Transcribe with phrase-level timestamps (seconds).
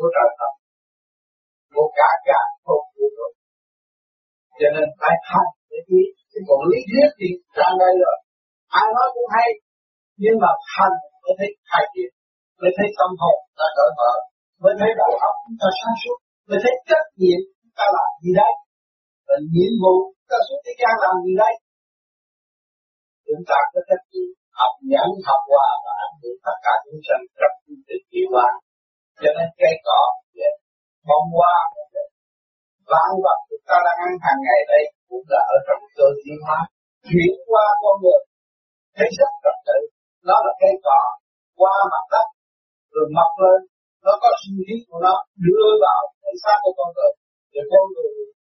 [0.00, 0.52] của trời Phật.
[1.74, 3.28] Của cả cả không vũ trụ
[4.60, 6.08] cho nên phải hành để biết.
[6.30, 8.16] Chứ còn lý thuyết thì tràn đầy rồi.
[8.80, 9.48] Ai nói cũng hay.
[10.22, 12.10] Nhưng mà hành mới thấy khai triển,
[12.60, 14.12] mới thấy tâm hồn ta cởi mở,
[14.62, 18.10] mới thấy đạo học chúng ta sáng suốt, mới thấy trách nhiệm chúng ta làm
[18.22, 18.52] gì đây?
[19.26, 19.96] Và nhiệm vụ
[20.30, 21.54] ta xuống thế gian làm gì đây?
[23.26, 24.30] Chúng ta có trách nhiệm
[24.60, 27.56] học nhẫn, học hòa, và ảnh hưởng tất cả những sanh trong
[27.88, 28.48] tình yêu hòa
[29.22, 30.00] cho nên cây cỏ
[31.08, 31.56] bông hoa
[32.92, 36.38] vạn vật chúng ta đang ăn hàng ngày đây cũng là ở trong cơ tiến
[36.46, 36.58] hóa
[37.08, 38.22] chuyển qua con người
[38.96, 39.78] thấy rất trật tự
[40.28, 41.00] nó là cây cỏ
[41.60, 42.26] qua mặt đất,
[42.94, 43.60] rồi mọc lên
[44.04, 45.14] nó có sinh nghĩ của nó
[45.46, 47.12] đưa vào thể xác của con người,
[47.52, 48.12] để con người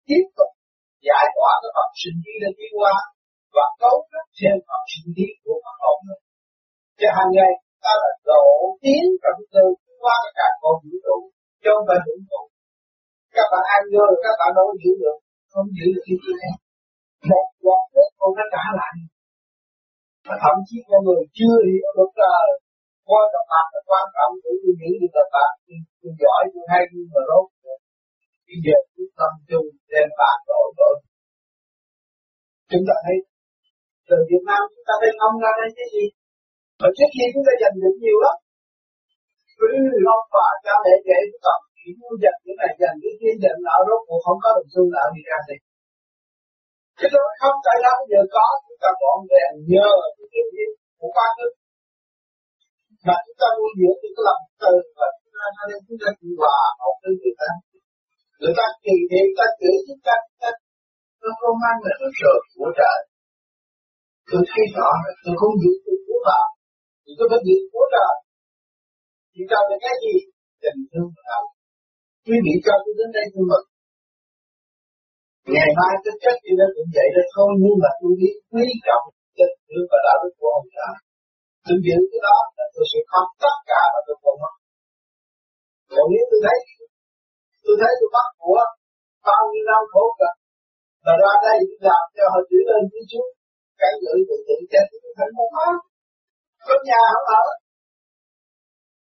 [0.09, 0.51] tiếp tục
[1.07, 2.95] giải tỏa cái phần sinh khí lên tiến hóa
[3.57, 6.21] và cấu trúc thêm phần sinh khí của phần hồn nữa.
[7.01, 7.53] Cho hàng ngày
[7.85, 8.47] ta là độ
[8.83, 9.65] tiến trong từ
[10.03, 11.17] qua cái cả con vũ trụ
[11.63, 12.43] cho không vũ trụ.
[13.37, 15.19] Các bạn ăn vô rồi các bạn đâu có giữ được,
[15.53, 16.57] không giữ được cái gì hết.
[17.31, 18.95] Một giọt nước còn nó trả lại.
[20.27, 22.35] Và thậm chí con người chưa hiểu được là
[23.09, 25.53] coi tập bạc là quan trọng của tôi nghĩ được tập bạc
[26.01, 27.47] tôi giỏi tôi hay nhưng mà rốt
[28.47, 30.95] bây giờ cứ tâm chung đem bạc đổi đổi
[32.71, 33.17] chúng ta thấy
[34.09, 36.05] từ Việt Nam chúng ta thấy ông ra đây cái gì
[36.81, 38.37] mà trước kia chúng ta giành được nhiều lắm.
[39.59, 39.69] Cứ
[40.07, 43.35] lo và cha mẹ kể chúng ta, chỉ muốn giành cái này, giành cái kia,
[43.43, 45.57] giành nợ rốt cuộc không có đồng xu nợ gì ra gì.
[46.99, 49.43] Chứ nó không tại đó bây giờ có chúng ta còn về
[49.73, 51.49] nhờ cái kinh nghiệm của quá khứ.
[53.07, 56.09] Mà chúng ta nuôi dưỡng những cái lòng từ và chúng ta nên chúng ta
[56.19, 57.51] chịu hòa học với người ta.
[58.41, 60.51] Người ta kỳ thị ta chửi chúng ta ta
[61.23, 62.99] nó không mang được sự của trời.
[64.31, 66.47] Tôi thấy rõ là tôi không giữ tôi của bạn
[67.11, 68.15] thì tôi phải giữ của trời
[69.33, 70.15] thì cần là cái gì
[70.63, 71.45] tình thương của đạo
[72.27, 73.67] quý vị cho tôi đến đây tôi mừng
[75.55, 78.67] ngày mai tôi chết thì nó cũng vậy đó thôi nhưng mà tôi biết quý
[78.87, 79.07] trọng
[79.39, 80.95] tình thương và đạo đức của ông trời
[81.67, 84.55] tôi giữ cái đó là tôi sẽ khóc tất cả và tôi không mất
[85.93, 86.59] còn nếu tôi thấy
[87.65, 88.63] tôi thấy tôi mất của
[89.27, 90.35] bao nhiêu năm khổ cực
[91.05, 91.59] và ra đây
[91.89, 93.29] làm cho họ chữ lên phía trước
[93.81, 95.90] cái lưỡi của tự chết tôi thấy không mất
[96.67, 97.45] có nhà không ở?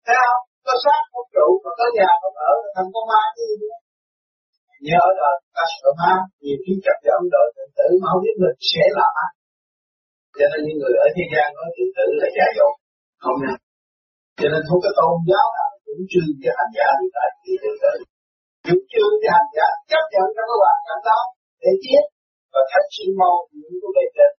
[0.05, 0.43] Thấy không?
[0.65, 3.69] Có sát có trụ, mà có nhà không ở thành con ma chứ gì
[4.87, 6.13] nhớ là ta sợ ma,
[6.43, 9.27] nhiều khi chấp nhận đội tự tử mà không biết mình sẽ là ma.
[10.37, 12.73] Cho nên những người ở thế gian nói tự tử là giả dối
[13.23, 13.53] không nha.
[14.39, 17.53] Cho nên không có tôn giáo nào, cũng trương cho hành giả đi tại kỳ
[17.63, 17.93] tự tử.
[18.65, 21.19] Chủ trương cho hành giả chấp nhận trong cái hoàn cảnh đó
[21.63, 22.03] để chết
[22.53, 24.31] và thách sự màu những của bề trên.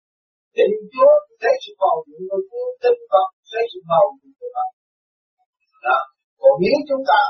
[0.57, 4.49] Tin Chúa, thấy sự bầu nhiệm của Chúa, tin Phật, thấy sự bầu nhiệm của
[4.55, 4.69] Phật.
[5.85, 5.97] Đó.
[6.41, 7.21] Còn nếu chúng ta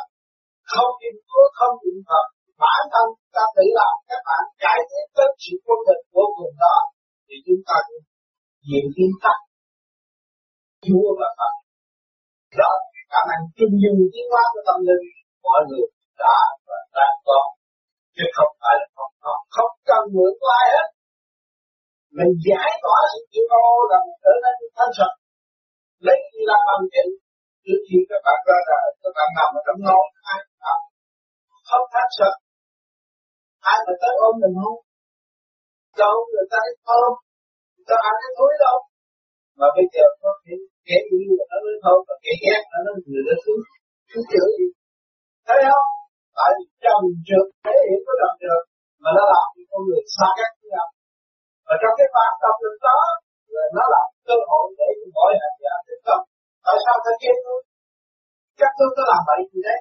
[0.72, 2.26] không tin Chúa, không tin Phật,
[2.64, 6.54] bản thân ta tự làm, các bạn cải thiện tất sự quân bình vô cùng
[6.64, 6.78] đó,
[7.28, 8.04] thì chúng ta cũng
[8.68, 9.38] diện kiến tắc
[10.86, 11.54] Chúa và Phật.
[12.62, 12.72] Đó,
[13.12, 15.06] khả năng trung dung tiến hóa của tâm linh,
[15.46, 15.86] mọi người
[16.22, 17.42] đã và đang có.
[18.16, 20.88] Chứ không phải là không có không cần mượn của ai hết
[22.17, 25.16] mình giải tỏa sự chịu ô là mình trở nên thanh sạch
[26.05, 27.11] lấy gì làm bằng chứng
[27.66, 30.83] trước khi các bạn ra đời, các bạn nằm ở trong ngon ai không
[31.69, 32.38] không thanh sạch
[33.72, 34.79] ai mà tới ôm mình không?
[36.01, 36.59] Đâu người ta
[37.01, 37.11] ôm.
[37.73, 38.78] Người ta ăn cái túi đâu?
[39.59, 40.53] Mà bây giờ có thể
[40.88, 43.61] kẻ yêu là nó lên thôi và kẻ ghét là nó người nó xuống
[44.09, 44.49] cứ chửi.
[44.57, 44.67] Gì
[45.47, 45.91] thấy không?
[46.38, 48.61] Tại vì trầm trượt thể hiện có trầm trượt
[49.03, 50.88] mà nó làm cho con người xa cách với nhau
[51.67, 53.00] và trong cái pháp tâm được đó,
[53.55, 56.19] là nó là cơ hội để mỗi hành giả thức tâm
[56.66, 57.59] tại sao phải chết tôi
[58.59, 59.79] chắc tôi có làm vậy gì đấy?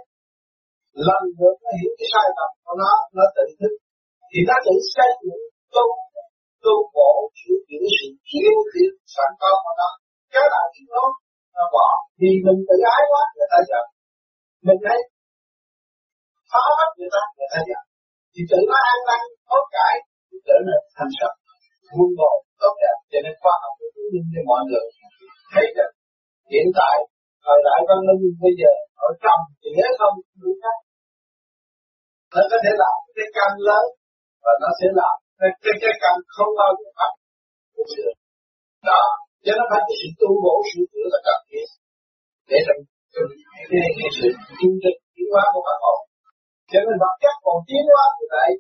[1.07, 3.73] Lần nữa nó hiểu cái sai lầm của nó nó tự thức.
[4.31, 5.43] Thì nó tự xây dựng
[5.75, 5.87] tu
[6.65, 9.91] tu bổ chịu chịu sự thiếu khuyết sẵn có của nó.
[10.33, 11.05] Cái lại thì nó
[11.57, 11.89] nó bỏ.
[12.21, 13.87] Vì mình tự ái quá, người ta giận.
[14.67, 14.99] Mình thấy
[16.51, 17.85] phá hết người ta người ta giận.
[18.33, 19.95] Thì tự nó an năng tốt cải
[20.29, 21.37] thì trở nên thành sạch
[21.95, 24.87] muôn ngồi tốt đẹp cho nên khoa học cũng chứng cho mọi người
[25.53, 25.93] thấy rằng
[26.53, 26.97] hiện tại
[27.45, 28.73] thời đại văn minh bây giờ
[29.07, 30.81] ở trong thì nếu không đủ cách
[32.35, 33.87] nó có thể làm cái căn lớn
[34.45, 37.13] và nó sẽ làm cái cái, cái căn không bao giờ bắt
[37.97, 38.17] được
[38.91, 39.03] đó
[39.45, 41.67] cho nó phải cái sự tu bổ sửa chữa là cần thiết
[42.51, 42.81] để rằng
[43.71, 44.29] cái, cái sự
[44.59, 46.01] chương trình tiến hóa của các hồn
[46.71, 48.51] cho nên vật chất còn tiến hóa như vậy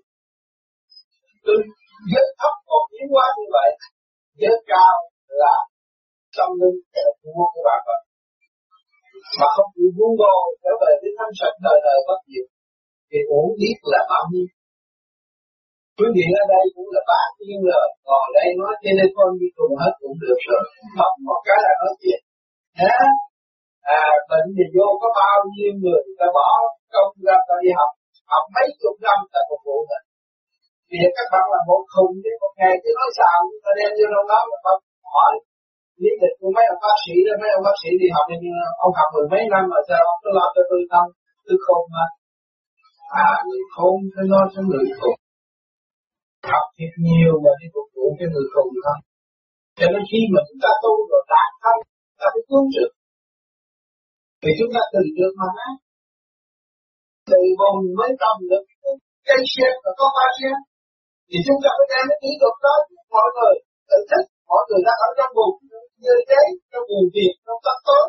[2.12, 3.70] giới thấp còn tiến hóa như vậy
[4.40, 4.94] giới cao
[5.40, 5.54] là
[6.36, 7.04] tâm linh để
[7.34, 8.00] mua của bạn vậy
[9.38, 12.46] mà không chịu buông bồ trở về với thanh sạch đời đời bất diệt,
[13.10, 14.48] thì uổng biết là bao nhiêu.
[15.98, 19.74] Quý vị ở đây cũng là bạn nhiên rồi ngồi đây nói telephone đi cùng
[19.82, 20.64] hết cũng được rồi.
[20.98, 22.20] Học một cái là nói chuyện.
[22.82, 22.98] Hả?
[24.00, 26.48] à bệnh thì vô có bao nhiêu người ta bỏ
[26.94, 27.90] công ra ta đi học.
[28.32, 30.05] Học mấy chục năm ta phục vụ mình
[30.90, 34.06] thì các bạn là một khùng chứ một ngày chứ nói sao ta đem vô
[34.14, 34.76] đâu đó mà bạn
[35.14, 35.32] hỏi.
[36.02, 38.56] Lý lịch của mấy ông bác sĩ đó, mấy ông bác sĩ đi học nhưng
[38.84, 41.08] ông học mười mấy năm mà sao ông cứ lo cho tôi không?
[41.46, 42.06] Tôi khùng mà.
[43.26, 45.18] À người khùng phải lo cho người khùng
[46.52, 49.00] học thiệt nhiều mà đi phục vụ cho người khùng không
[49.78, 51.76] cho nên khi mà chúng ta tu rồi đạt thân
[52.20, 52.92] ta phải cứu được
[54.42, 55.72] thì chúng ta từ được mà nói
[57.30, 58.64] từ vùng mới tâm được
[59.28, 60.56] cây sen và có ba sen
[61.30, 62.74] thì chúng ta phải đem cái kỹ thuật đó
[63.14, 63.54] mọi người
[63.90, 65.54] tự thích mọi người đang ở trong vùng
[66.04, 68.06] như thế trong vùng việt trong tâm tối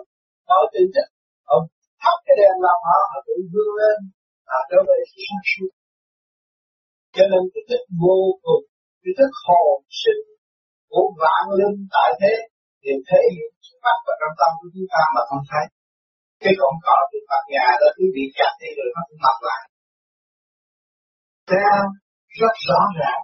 [0.49, 1.09] họ tự thích
[1.47, 1.55] họ
[2.01, 3.97] thắp cái đèn làm họ họ tự vươn lên
[4.55, 5.71] à, trở về sáng suốt.
[7.15, 8.63] Cho nên cái thức vô cùng
[9.03, 10.23] cái thức hồn sinh
[10.91, 12.33] của vạn linh tại thế
[12.81, 15.65] thì thể hiện trước mắt và trong tâm của chúng ta mà không thấy.
[16.43, 19.37] Cái con cỏ cái mặt nhà đó quý vị chặt đi rồi nó cũng mặc
[19.49, 19.63] lại.
[21.49, 21.91] Thấy không
[22.39, 23.23] rất rõ ràng.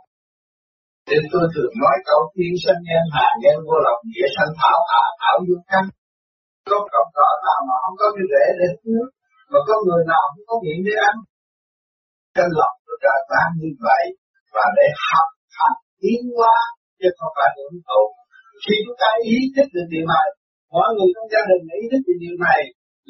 [1.08, 4.80] Thì tôi thường nói câu thiên sinh nhân hà nhân vô lòng nghĩa sanh thảo
[4.92, 5.84] hạ thảo vô căn.
[6.70, 9.10] Có cộng cỏ nào mà không có cái rễ để nước
[9.52, 11.16] mà có người nào không có miệng để ăn?
[12.36, 14.04] Cái lòng của trời ban như vậy
[14.56, 16.58] và để học hành tiến hóa
[17.00, 18.04] chứ không phải hưởng thụ.
[18.64, 20.28] Khi chúng ta ý thức được điều này
[20.76, 22.62] mọi người trong gia đình ý thức được điều này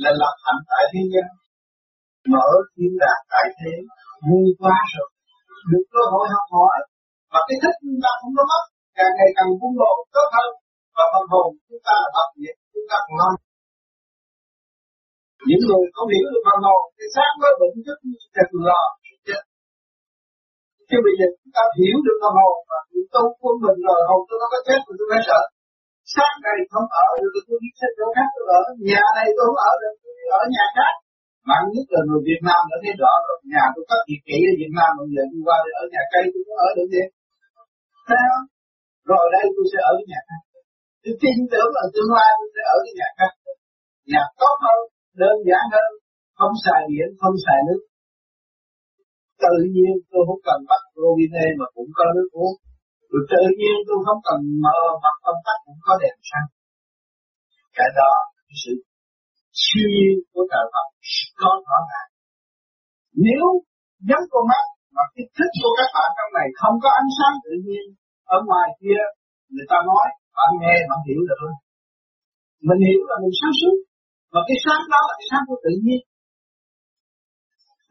[0.03, 1.29] là lập hạnh tại thế gian,
[2.33, 3.73] mở thiên đàng tại thế
[4.27, 5.09] vui quá rồi
[5.71, 6.77] được cơ hội học hỏi.
[7.31, 8.63] Và cái thích chúng ta không có mất.
[8.97, 10.51] Càng ngày càng vun bồi tốt hơn.
[10.95, 13.35] Và phần hồn chúng ta là bất diệt chúng ta còn non.
[15.47, 17.97] Những người không hiểu được phần hồn thì sáng mới bệnh rất
[18.35, 18.81] chật lò.
[19.27, 19.43] Chết
[20.93, 23.99] chứ bây giờ chúng ta hiểu được phần hồn và chúng tu của mình rồi
[24.09, 25.41] hồn tôi nó có chết thì tôi phải sợ.
[26.13, 29.43] Sáng này không ở được, tôi đi xe chỗ khác tôi ở nhà này, tôi
[29.47, 30.93] không ở được, tôi ở nhà khác
[31.49, 33.37] mà nhất là người Việt Nam đã thấy rõ rồi.
[33.53, 36.23] Nhà tôi có việc kỹ ở Việt Nam bây giờ tôi qua ở nhà cây
[36.31, 37.05] tôi cũng ở được gì
[38.07, 38.47] thấy không
[39.11, 40.41] rồi đây tôi sẽ ở cái nhà khác.
[41.03, 43.31] Tôi tin tưởng là tương lai tôi sẽ ở cái nhà khác.
[44.13, 44.79] Nhà tốt hơn,
[45.21, 45.89] đơn giản hơn,
[46.39, 47.81] không xài điện, không xài nước.
[49.43, 52.55] Tự nhiên tôi không cần bắt robinet mà cũng có nước uống.
[53.11, 56.47] Rồi tự nhiên tôi không cần mở mặt công tắc cũng có đèn xanh.
[57.77, 58.11] cái đó
[58.61, 58.73] sự
[59.61, 60.87] siêu nhiên của trời Phật
[61.41, 62.09] có rõ ràng.
[63.25, 63.43] Nếu
[64.07, 64.65] nhắm con mắt
[64.95, 67.85] mà cái thức của các bạn trong này không có ánh sáng tự nhiên
[68.35, 69.01] ở ngoài kia,
[69.53, 70.05] người ta nói
[70.37, 71.59] bạn nghe bạn hiểu được không?
[72.67, 73.77] Mình hiểu là mình sáng suốt
[74.33, 76.01] và cái sáng đó là cái sáng của tự nhiên.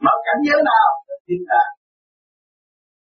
[0.05, 1.73] Mà cảnh giới nào là thiên đàng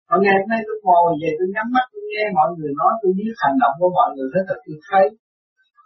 [0.08, 2.92] và ngày hôm nay tôi ngồi về tôi nhắm mắt, tôi nghe mọi người nói,
[3.00, 5.04] tôi biết hành động của mọi người hết là tôi thấy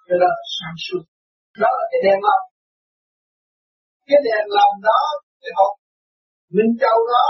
[0.07, 1.03] cái đó là sáng suốt.
[1.63, 2.41] Đó là cái đèn lắm
[4.11, 5.01] cái đèn lồng đó,
[5.43, 5.75] cái hộp
[6.57, 7.27] minh châu đó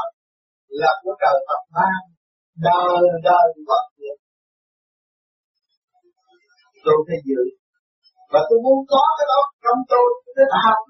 [0.81, 2.00] là của trời Phật ban
[2.67, 4.19] đời đời bất diệt
[6.85, 7.43] tôi phải giữ.
[8.32, 10.81] Và tôi muốn có cái đó trong tôi tôi phải làm.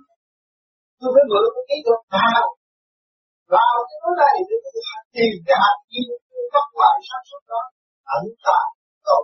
[0.99, 2.45] Tôi phải mượn cái kỹ thuật vào
[3.55, 4.73] vào cái đó này để tôi
[5.17, 6.03] tìm cái hạt gì
[6.55, 7.63] bất hoại sản xuất đó.
[8.17, 8.67] Ẩn tại
[9.07, 9.23] tôi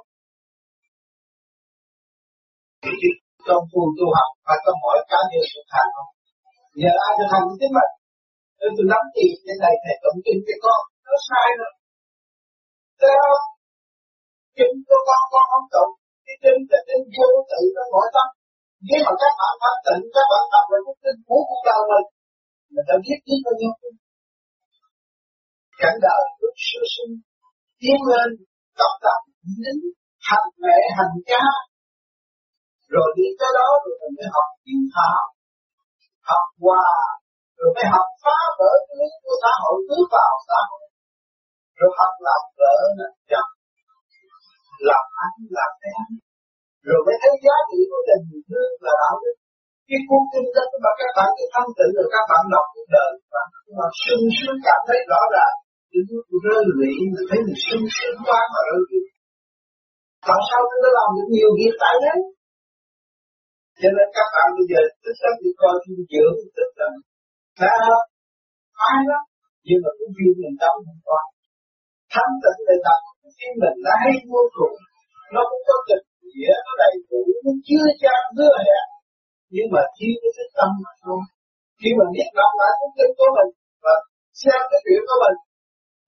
[3.47, 6.11] trong tu tu học phải có mọi cá nhân thực hành không?
[6.81, 7.93] Giờ ai thực hành chính mình
[8.59, 11.73] nên tôi nắm tiền cái này thầy tụng kinh cho con, nó sai rồi.
[13.01, 13.47] Thấy không?
[14.59, 15.93] Kinh của con con không tụng
[16.27, 18.29] Cái kinh là kinh vô tự trong nội tâm
[18.89, 21.83] Nếu mà các bạn thanh tịnh Các bạn tập lại cái kinh của cuộc đời
[21.91, 22.07] mình
[22.75, 23.73] Mình đã biết biết bao nhiêu.
[23.81, 23.99] Kinh
[25.81, 27.13] Cảnh đạo lúc sơ sinh,
[27.81, 28.29] Tiến lên,
[28.79, 29.21] Tập tập,
[29.63, 29.79] nín,
[30.29, 31.45] Hành mẹ, hành cha.
[32.95, 35.23] Rồi đi tới đó Rồi mình mới học kiến thảo
[36.31, 36.89] Học hòa,
[37.59, 40.85] Rồi mới học phá vỡ cái lý của xã hội Bước vào xã hội.
[41.79, 43.53] Rồi học làm vợ làm chồng,
[44.89, 46.07] làm anh làm em
[46.89, 49.37] rồi mới thấy giá trị của tình thương là đạo đức.
[49.89, 52.89] Cái cuốn kinh đó mà các bạn cái thân tự rồi các bạn đọc cuộc
[52.97, 53.47] đời bạn
[53.79, 55.57] mà sung sướng cảm thấy rõ ràng.
[55.93, 59.05] Những lúc rơi lụy, mình thấy mình sung sướng quá mà rơi lụy.
[60.29, 62.19] Tại sao tôi đã làm được nhiều việc tại đấy
[63.81, 66.71] cho nên các bạn bây giờ tức là đi coi dinh dưỡng tức
[67.59, 68.05] khá lắm,
[68.77, 69.21] khoái đó
[69.67, 71.27] nhưng mà cũng phim mình tâm không quan
[72.13, 73.01] thanh tịnh để tập
[73.39, 74.75] khi mình nó hay vô cùng.
[75.35, 78.87] Nó cũng có tình nghĩa, nó đầy đủ, nó chưa chan hứa hẹn.
[79.55, 81.21] Nhưng mà khi cái thức tâm mà thôi.
[81.81, 83.51] Khi mình biết đọc lại thông tin của mình
[83.85, 83.95] và
[84.41, 85.39] xem cái chuyện của mình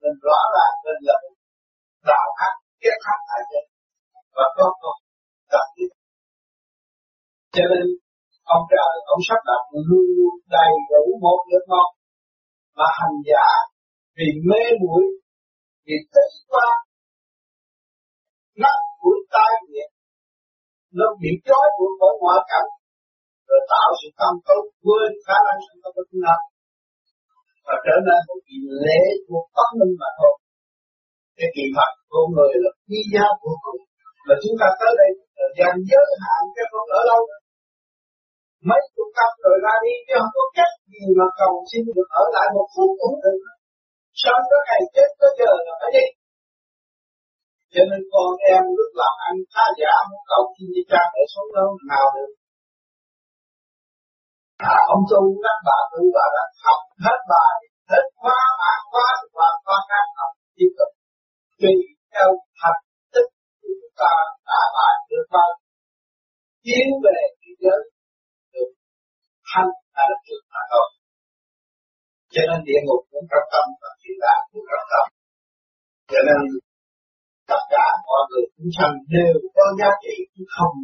[0.03, 1.17] mình rõ ràng, mình là
[2.11, 3.65] đạo khác kết hợp lại đây
[4.37, 4.97] và có con,
[5.53, 5.91] tập tiếp
[7.59, 7.87] cho nên
[8.55, 11.91] ông trời, ông sắp đặt luôn luôn đầy đủ một nước ngon
[12.79, 13.49] mà hành giả
[14.17, 15.05] vì mê muội,
[15.87, 16.69] vì tích quá
[18.63, 19.91] nắp của tai nghiệt
[20.99, 22.71] nó bị trói buộc bởi ngoại cảnh,
[23.49, 26.25] rồi tạo sự tâm tốt quên khả năng sanh tâm của chúng
[27.67, 30.35] và trở nên một kỳ lễ của tâm linh mà thôi.
[31.39, 33.81] Cái kỳ mặt của người là quý giá của cùng
[34.29, 37.41] là chúng ta tới đây thời gian giới hạn chứ không ở lâu nữa
[38.69, 42.09] mấy chục năm rồi ra đi chứ không có cách gì mà cầu xin được
[42.23, 43.39] ở lại một phút cũng được.
[44.23, 46.07] Sống có ngày chết tới giờ là phải đi.
[47.75, 51.23] Cho nên con em lúc làm ăn khá giả muốn cầu xin với cha mẹ
[51.35, 52.31] sống lâu nào được.
[54.73, 57.55] À, ông tu các bà tu bà đã học hết bài
[57.91, 60.93] hết khóa bản khóa và khóa khác học tiếp tục.
[61.61, 61.75] Tùy
[62.13, 62.29] theo
[62.61, 64.13] thành tích của chúng ta
[64.49, 65.51] đã lại được bao
[66.65, 67.81] tiến về thế giới
[69.51, 70.87] thanh đã được được mà thôi.
[72.35, 75.07] Cho nên địa ngục cũng trong tâm và thiên đàng cũng trong tâm
[76.13, 76.41] cho nên
[77.51, 80.75] tất cả mọi người chúng sanh đều có giá trị chứ không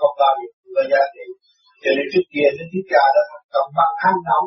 [0.00, 1.26] không bao giờ có giá trị.
[1.82, 4.46] Cho nên trước kia đến thiết Ca đã thành công bằng hành động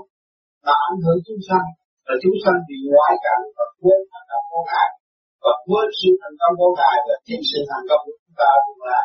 [0.65, 1.65] là ảnh hưởng chúng sanh,
[2.05, 4.89] và chúng sanh bị ngoại cảnh và quên thành công của ngài.
[5.43, 8.50] Và quên sự thành công của ngài và chính sự thành công của chúng ta
[8.65, 9.03] cũng là.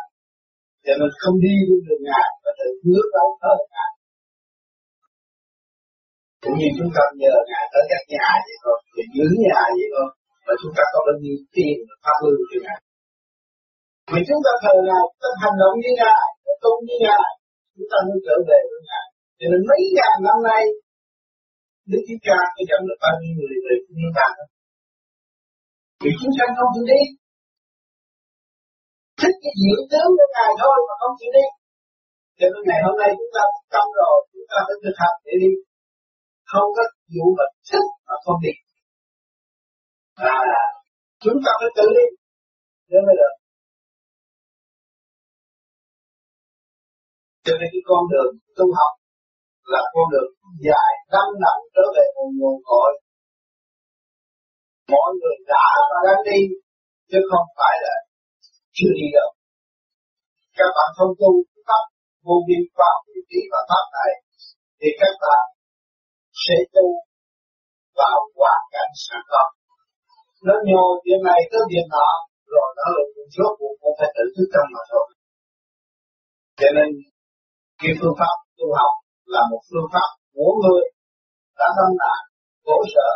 [0.84, 3.90] Cho nên không đi với đường ngài, và tự ngước đau hơn ngài
[6.42, 9.88] cũng như chúng ta nhờ ngài tới các nhà vậy thôi thì giữ nhà vậy
[9.94, 10.08] thôi
[10.46, 12.78] và chúng ta có bao nhiêu tiền phát lương cho ngài
[14.12, 16.22] vì chúng ta thờ ngài ta hành động như ngài
[16.62, 17.30] tu như ngài
[17.74, 19.06] chúng ta mới trở về với ngài
[19.38, 20.62] cho nên mấy ngàn năm nay
[21.90, 24.26] Đức Chúa Cha có dẫn được bao nhiêu người về chúng ta
[26.02, 27.02] vì chúng ta không chịu đi
[29.20, 31.46] thích cái diễn tướng của ngài thôi mà không chịu đi
[32.38, 33.42] cho nên ngày hôm nay chúng ta
[33.74, 35.50] tâm rồi chúng ta phải thực hành để đi
[36.52, 38.54] không có vụ mà thích mà không đi
[40.14, 40.62] à,
[41.24, 42.06] chúng ta phải tự đi.
[42.90, 43.34] Nếu mới được
[47.44, 48.92] cho nên cái con đường tu học
[49.72, 50.30] là con đường
[50.66, 52.92] dài năm năm trở về nguồn nguồn cội.
[54.94, 56.40] Mọi người đã và đang đi
[57.10, 57.94] chứ không phải là
[58.76, 59.30] chưa đi đâu.
[60.58, 61.30] Các bạn không tu
[61.66, 61.84] pháp
[62.26, 64.12] vô biên pháp vị trí và pháp này
[64.80, 65.44] thì các bạn
[66.44, 66.86] sẽ tu
[67.98, 69.42] vào hoàn cảnh sẵn có
[70.46, 72.10] nó nhô chuyện này tới chuyện nọ
[72.52, 75.06] rồi nó là cũng rốt cuộc cũng phải tự thức trong mà thôi.
[76.60, 76.88] Cho nên,
[77.80, 78.94] cái phương pháp tu học
[79.34, 80.84] là một phương pháp của người
[81.58, 82.20] đã tâm nạn
[82.64, 83.10] khổ sở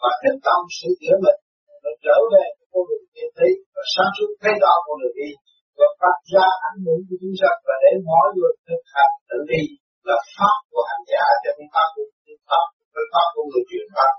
[0.00, 1.40] và thích tâm sự chữa mình.
[1.84, 5.30] Nó trở về con đường thiên lý và sáng suốt thấy rõ con đường đi
[5.78, 9.38] và phát ra ảnh hưởng của chúng sanh và để mọi người thực hành tự
[9.52, 9.62] đi
[10.08, 12.13] là pháp của hành giả cho chúng ta cũng
[12.48, 14.12] pháp với pháp của người truyền pháp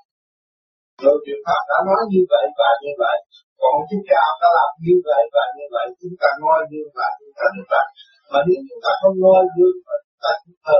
[1.01, 3.17] người truyền pháp đã nói như vậy và như vậy.
[3.62, 7.12] Còn chúng ta đã làm như vậy và như vậy, chúng ta nói như vậy
[7.20, 7.86] chúng ta như vậy
[8.32, 10.79] mà nếu chúng ta không nói như mà chúng ta cũng thờ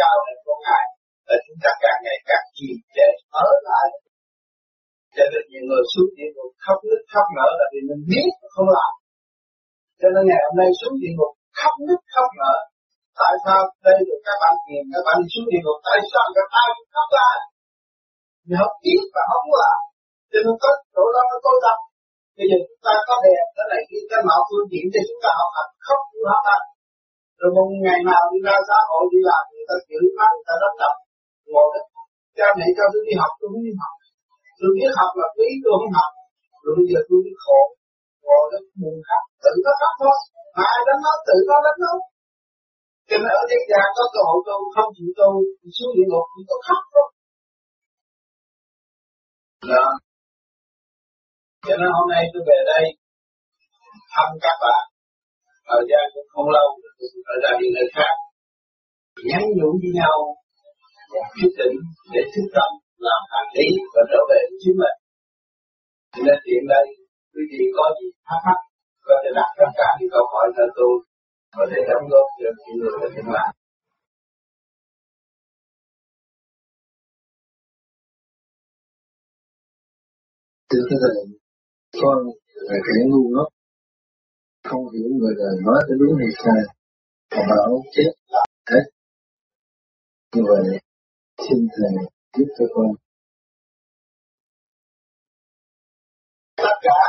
[0.00, 0.84] cao lên của ngài
[1.28, 3.08] là chúng ta càng ngày càng trì trệ,
[3.44, 3.86] ở lại.
[5.16, 8.30] Cho nên nhiều người xuống địa ngục khóc nức khóc nở là vì mình biết
[8.54, 8.92] không làm.
[10.00, 12.54] Cho nên ngày hôm nay xuống địa ngục khóc nức khóc nở
[13.20, 15.78] tại sao đây được các bạn tiền các bạn xuống địa ngục?
[15.86, 17.08] Tại sao các bạn cũng khóc
[18.46, 19.78] vì họ biết và không làm
[20.30, 21.78] cho nên có chỗ đó nó tối tâm
[22.36, 25.20] bây giờ chúng ta có đèn cái này kia cái mạo phương tiện cho chúng
[25.24, 26.64] ta học hành khóc cũng học hành
[27.40, 30.46] rồi một ngày nào đi ra xã hội đi làm, người ta chửi mắng người
[30.48, 30.94] ta đánh đập.
[31.52, 31.82] Ngồi đó,
[32.38, 33.94] cha mẹ cho tôi đi học, tôi không đi học.
[34.58, 36.10] Tôi biết học là quý, tôi không học.
[36.62, 37.60] Rồi bây giờ tôi đi khổ.
[38.24, 40.16] Ngồi đó, buồn khóc, tự nó khóc thôi.
[40.70, 41.92] Ai đánh nó, tự nó đánh nó
[43.10, 46.06] cho nên ở thế gian có cơ hội tu, không chịu tu, thì xuống địa
[46.10, 47.08] ngục thì có khóc thôi
[49.72, 49.86] đó dạ.
[51.66, 52.84] cho nên hôm nay tôi về đây
[54.14, 54.82] thăm các bạn.
[55.68, 56.68] Thời gian cũng không lâu,
[57.32, 58.14] ở ra đi nơi khác.
[59.28, 60.16] Nhắn nhủ với nhau
[61.34, 61.76] quyết định
[62.14, 62.70] để thức tâm,
[63.06, 64.96] làm hành lý và trở về với chính mình.
[66.12, 66.86] Cho nên hiện đây
[67.32, 68.60] quý vị có gì thắc mắc,
[69.06, 70.94] có thể đặt tất cả những câu hỏi cho tôi
[71.56, 73.54] có thể đóng góp cho những người ở trên mạng.
[80.70, 81.16] Thưa các thầy,
[82.02, 82.18] con
[82.68, 83.48] là kẻ ngu ngốc,
[84.64, 86.62] không hiểu người đời nói cái đúng hay sai,
[87.30, 88.84] mà bảo chết là hết.
[90.34, 90.80] Như vậy
[91.38, 91.92] xin thầy
[92.36, 92.86] giúp cho con.
[96.56, 97.00] Tất cả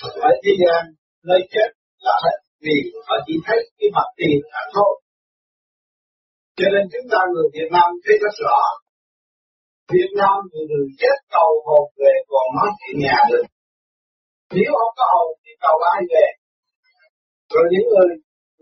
[0.00, 4.62] ở thế gian nơi chết là hết vì họ chỉ thấy cái mặt tiền là
[4.76, 4.92] thôi.
[6.58, 8.58] Cho nên chúng ta người Việt Nam thấy rất rõ.
[9.94, 13.46] Việt Nam người người chết cầu hồn về còn nói chuyện nhà được
[14.56, 16.26] nếu không có hồn thì cầu ai về?
[17.52, 18.10] Rồi những người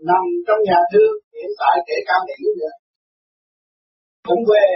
[0.09, 2.75] nằm trong nhà thương hiện tại kể cả Mỹ nữa
[4.27, 4.67] cũng về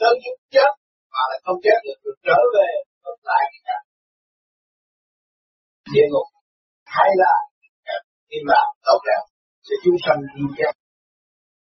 [0.00, 0.70] tới lúc chết
[1.12, 2.68] mà lại không chết được, được trở về
[3.02, 3.78] tồn tại cái cả
[5.94, 6.28] địa ngục
[6.96, 7.32] hay là
[8.30, 9.22] niềm làm tốt đẹp,
[9.66, 10.72] sẽ chúng sanh đi chết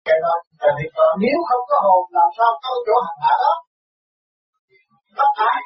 [0.06, 3.34] cái đó là việc đó nếu không có hồn, làm sao có chỗ hành hạ
[3.44, 3.54] đó?
[5.18, 5.58] Bất thái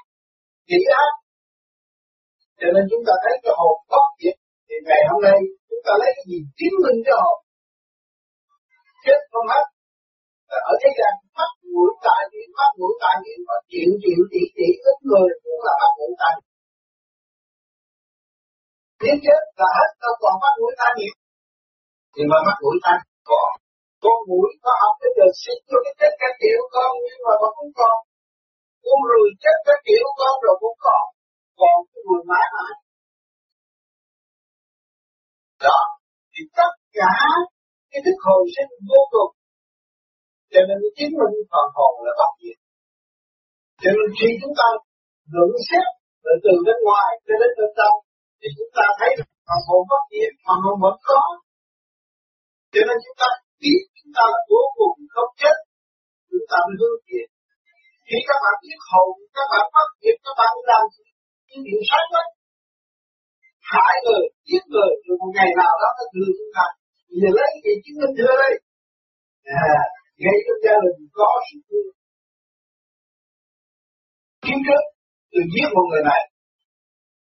[0.69, 1.13] chỉ ác
[2.61, 4.37] cho nên chúng ta thấy cái hồn bất diệt
[4.67, 5.39] thì ngày hôm nay
[5.69, 7.39] chúng ta lấy cái gì chứng minh cho hồn?
[9.05, 9.65] Chết không hết.
[10.71, 14.43] Ở thế gian bắt mũi tại niệm bắt mũi tại niệm và chịu chịu tỷ
[14.57, 16.35] tỷ ít người cũng là mắt mũi tai
[19.05, 21.19] nếu chết là hết đâu còn mắt mũi tai miệng
[22.15, 22.99] thì mà mắt mũi tai
[23.31, 23.51] còn
[24.05, 27.33] con mũi, có học cái đời sinh cho cái chết các kiểu con nhưng mà
[27.43, 27.97] vẫn cũng còn
[28.85, 31.05] con rùi chết các kiểu con rồi cũng còn
[31.61, 32.75] còn cái mùi mãi mãi
[35.65, 35.81] đó,
[36.33, 37.15] thì tất cả
[37.91, 39.33] cái thức hồi sinh vô cùng.
[40.53, 42.59] Cho nên chính mình phần hồn là bất diệt
[43.83, 44.69] cho nên khi chúng ta
[45.35, 45.87] luận xét
[46.25, 47.97] từ từ bên ngoài cho đến bên trong
[48.47, 49.11] thì chúng ta thấy
[49.47, 51.23] phần hồn bất diệt phần hồn vẫn có.
[52.73, 53.29] Cho nên chúng ta
[53.63, 55.57] biết chúng ta là vô cùng không chết
[56.31, 57.29] chúng ta mới hướng thiện.
[58.09, 60.85] Khi các bạn biết hồn các bạn bất diệt các bạn làm
[61.49, 62.23] những điều sai đó
[63.73, 66.67] hại người giết người rồi một ngày nào đó nó thừa chúng ta
[67.21, 68.55] giờ lấy gì chứng minh thưa đây.
[69.67, 69.77] À,
[70.23, 71.91] ngay trong gia đình có sự thương.
[74.45, 74.83] Kiếp trước
[75.33, 76.23] tôi giết một người này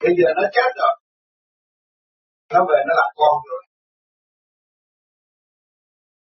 [0.07, 0.95] bây giờ nó chết rồi.
[2.53, 3.63] Nó về nó làm con rồi.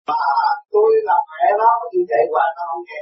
[0.09, 0.23] Mà
[0.73, 3.01] tôi là mẹ nó, tôi dạy hoài nó không nghe.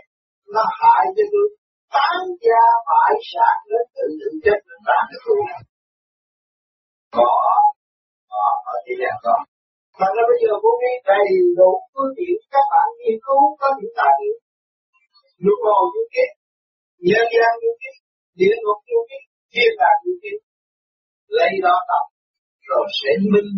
[0.55, 1.47] Nó hại cho tôi.
[1.95, 5.39] Tán gia bại sản đến tự tự chết mình bán cái tôi
[7.17, 7.31] có.
[8.31, 8.43] Có
[8.73, 9.35] ở thế gian có.
[9.99, 13.67] Mà nó bây giờ muốn đi đầy đủ phương tiện các bạn nghiên cứu, có
[13.77, 14.37] những tài liệu
[15.45, 16.25] lúc hồ như thế
[17.09, 17.91] nhân gian như thế
[18.39, 19.19] địa ngục như thế
[19.53, 20.33] thiên đàng như thế
[21.37, 22.03] lấy đó tập
[22.69, 23.51] rồi sẽ minh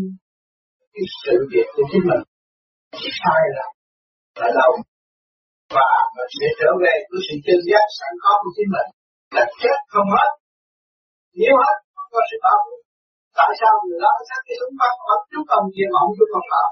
[0.94, 2.24] cái sự việc của chính mình.
[3.20, 3.66] Sai là
[4.40, 4.72] là đâu
[5.76, 8.90] và mình sẽ trở về với sự chân giác sẵn có của chính mình.
[9.36, 10.30] Là chết không hết.
[11.40, 12.60] Nếu hết, không có sự báo
[13.38, 16.30] tại sao người đó sát cái súng bắt bắn chúng ông kia mà không chút
[16.40, 16.66] ông nọ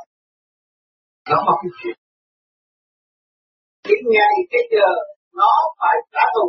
[1.30, 1.98] nó một cái chuyện.
[3.88, 4.90] Cái ngày, cái giờ,
[5.40, 6.46] nó phải trả thù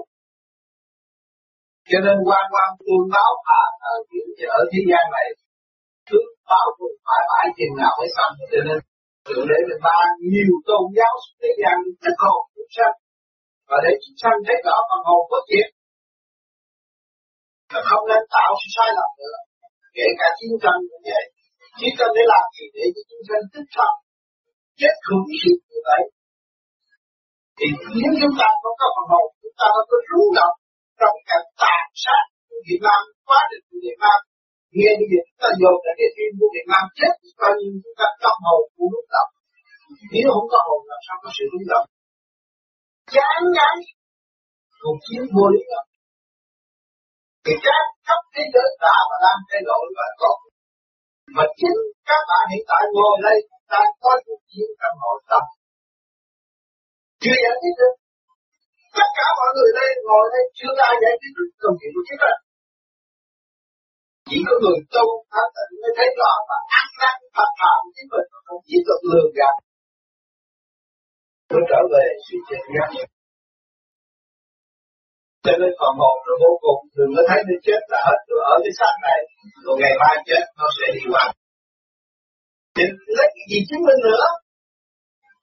[1.90, 3.94] cho nên quan quan tuôn báo à ở
[4.58, 5.26] ở thế gian này.
[6.08, 8.32] Trước báo thù phải phải chừng nào mới xong.
[8.52, 8.78] Cho nên
[9.26, 12.96] Thượng Đế mình ban nhiều tôn giáo thế gian thích hồn chúng sanh.
[13.68, 15.68] Và để chúng sanh thấy rõ phần hồn bất diệt
[17.90, 19.36] không nên tạo sự sai lầm nữa.
[19.96, 21.24] Kể cả chiến tranh cũng vậy.
[21.78, 22.64] Chiến tranh để làm gì?
[22.76, 23.92] Để cho chiến tranh tích thật
[24.80, 26.02] chết khủng khiếp như vậy.
[27.58, 27.66] Thì
[28.00, 30.56] nếu chúng ta không có phần hồn, chúng ta không có rung động
[31.00, 34.18] trong cảnh tàn sát của Việt Nam, quá trình của Việt Nam.
[34.78, 37.70] Nghe như vậy, chúng ta dồn cả cái phim của Việt Nam chết bao nhiêu
[37.84, 39.30] chúng ta trong hồn của lúc động
[40.14, 41.86] nếu không có hồn làm sao có sự rung động?
[43.14, 43.76] Chán ngán.
[44.82, 45.82] Cuộc chiến vô lý đó
[47.44, 50.32] thì các khắp thế giới đã và đang thay đổi và có.
[51.36, 51.78] Mà chính
[52.08, 53.38] các bạn hiện tại ngồi đây
[53.72, 55.42] đang có cuộc chiến trong nội tâm.
[57.22, 57.94] Chưa giải thích được
[58.96, 62.04] tất cả mọi người đây ngồi đây, chưa ai giải quyết được công việc của
[62.06, 62.40] chính mình.
[64.28, 68.08] Chỉ có người tu thanh tịnh mới thấy rõ và ăn năn thật thà chính
[68.12, 69.54] mình không chỉ được lường gạt.
[71.50, 72.90] Mới trở về sự chân giác
[75.44, 78.40] cho nên còn một rồi vô cùng, đừng có thấy nó chết là hết rồi.
[78.52, 79.18] Ở cái xác này,
[79.64, 81.24] rồi ngày mai chết, nó sẽ đi qua.
[82.74, 82.84] Thì
[83.16, 84.26] lấy cái gì chứng minh nữa?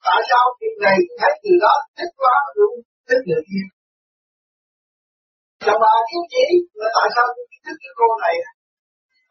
[0.06, 2.76] Tại sao việc này thấy từ đó thích quá đúng?
[3.12, 3.66] Thích người kia
[5.66, 6.46] chồng bà kiếm chỉ
[6.82, 8.36] là tại sao tôi thích cái cô này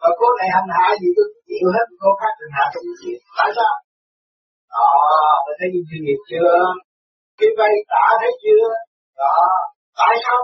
[0.00, 3.18] và cô này hành hạ gì tôi chịu hết cô khác hành hạ tôi chịu
[3.38, 3.72] tại sao
[4.74, 4.86] đó
[5.44, 6.52] mình thấy những chuyên nghiệp chưa
[7.38, 8.64] cái vay trả thấy chưa
[9.20, 9.34] đó
[10.00, 10.40] tại sao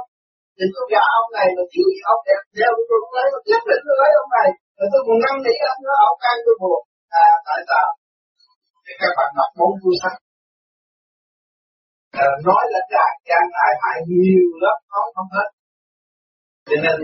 [0.56, 3.62] thì tôi gả ông này mà thiếu ông đẹp đeo tôi cũng lấy, tôi nhất
[3.70, 4.48] định tôi lấy ông này.
[4.76, 6.80] Rồi tôi còn ngăn nỉ ông nữa, ông can tôi buồn.
[7.24, 7.86] À, tại sao?
[8.84, 10.14] thì các bạn mặc bốn vui sắc.
[12.24, 15.48] Ờ, nói là càng càng ai hại nhiều lắm nói không hết.
[16.68, 16.96] Cho nên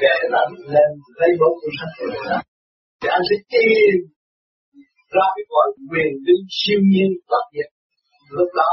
[0.00, 2.40] kể lẫn lên, lấy bốn cuốn sách của mình
[3.00, 3.94] thì anh sẽ tìm
[5.14, 7.70] ra cái gọi quyền linh siêu nhiên bất diệt
[8.38, 8.72] lúc đó,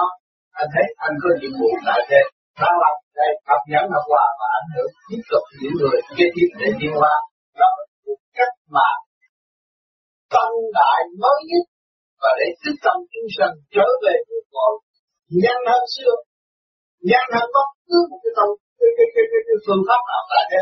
[0.60, 2.22] anh thấy anh có nhiệm vụ đại thế
[2.60, 6.26] Ta làm đây tập nhẫn học hòa và ảnh hưởng tiếp tục những người kế
[6.36, 7.14] tiếp để đi qua.
[7.60, 8.90] Đó là một cách mà
[10.34, 11.66] tăng đại mới nhất
[12.22, 14.74] và để thức tâm chúng sanh trở về nguồn cội
[15.42, 16.16] nhanh hơn xưa
[17.10, 20.24] nhanh hơn bất cứ một cái tông cái, cái, cái, cái, cái phương pháp nào
[20.32, 20.62] cả thế.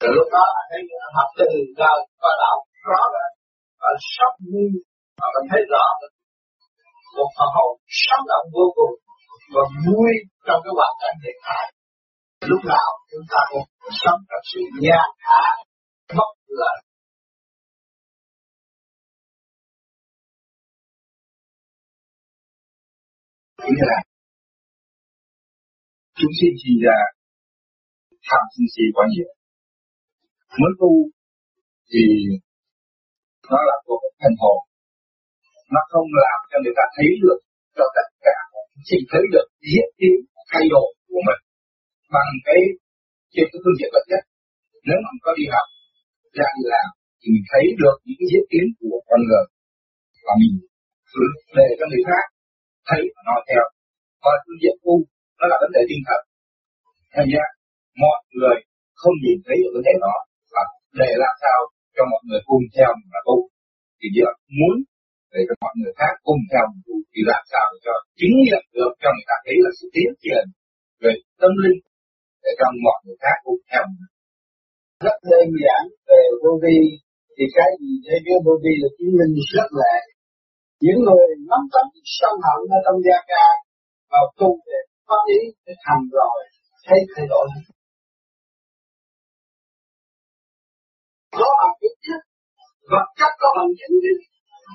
[0.00, 0.80] Từ lúc đó anh thấy
[1.16, 1.48] học từ
[1.80, 2.56] đời và đạo
[2.90, 3.32] rõ ràng
[3.80, 4.64] và sắp như
[5.18, 5.86] và mình thấy rõ
[7.16, 7.72] một phần hồn
[8.04, 8.94] sống động vô cùng
[9.54, 10.12] và vui
[10.46, 11.64] trong cái hoàn cảnh hiện tại.
[12.50, 13.66] Lúc nào chúng ta cũng
[14.02, 15.46] sống trong sự nhàn hạ
[16.18, 16.30] bất
[16.60, 16.78] lợi
[23.64, 24.00] nghĩa là
[26.18, 26.98] chúng sinh sinh ra
[28.28, 29.30] tham sân si quá nhiều.
[30.60, 30.92] Mới tu
[31.90, 32.02] thì
[33.50, 34.58] nó là một thành hồn.
[35.74, 37.38] Nó không làm cho người ta thấy được
[37.76, 38.36] cho tất cả
[38.72, 40.16] chúng sinh thấy được diễn tiến
[40.50, 41.40] thay đổi của mình
[42.14, 42.60] bằng cái
[43.34, 44.22] trên cái phương diện vật chất.
[44.88, 45.66] Nếu mà có đi học,
[46.38, 46.88] ra đi làm
[47.20, 49.46] thì mình thấy được những cái diễn tiến của con người
[50.26, 50.54] và mình
[51.56, 52.26] về cho người khác
[52.88, 53.64] thấy và nói theo
[54.24, 54.94] và phương diện tu
[55.38, 56.20] nó là vấn đề tinh thần.
[57.14, 57.44] Thành ra,
[58.04, 58.56] mọi người
[59.00, 60.16] không nhìn thấy được vấn đề đó,
[60.54, 60.64] và
[61.00, 61.58] để làm sao
[61.94, 63.38] cho mọi người cùng theo mình là tu.
[63.98, 64.76] Thì giờ muốn
[65.32, 68.64] để cho mọi người khác cùng theo tu, thì làm sao để cho chứng nghiệm
[68.76, 70.44] được cho người ta thấy là sự tiến triển
[71.02, 71.80] về tâm linh,
[72.44, 74.12] để cho mọi người khác cùng theo mình.
[75.06, 76.78] Rất đơn giản về vô vi.
[77.36, 78.14] Thì cái gì thế?
[78.26, 79.92] Giới vô vi là chứng minh rất là
[80.86, 81.86] những người nắm tấm
[82.18, 83.46] sân hận ở trong gia ca
[84.12, 86.38] vào tu để phát ý, để thành rồi,
[86.86, 87.46] thấy thay đổi.
[91.38, 92.20] Có bằng kiến nhất
[92.92, 94.20] vật chất có bằng chứng minh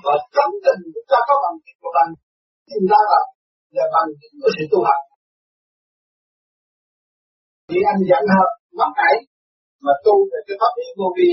[0.06, 2.12] và tâm tình chúng ta có bằng chứng của bằng
[2.70, 3.22] chúng ta là
[3.78, 5.02] là bằng chứng của sự tu học
[7.70, 9.16] vì anh giận hơn mất nãy
[9.86, 11.32] mà tu về cái pháp lý vô vi,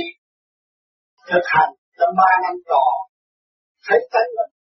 [1.30, 2.84] thực hành trong ba năm trò
[3.86, 4.52] thấy tánh mình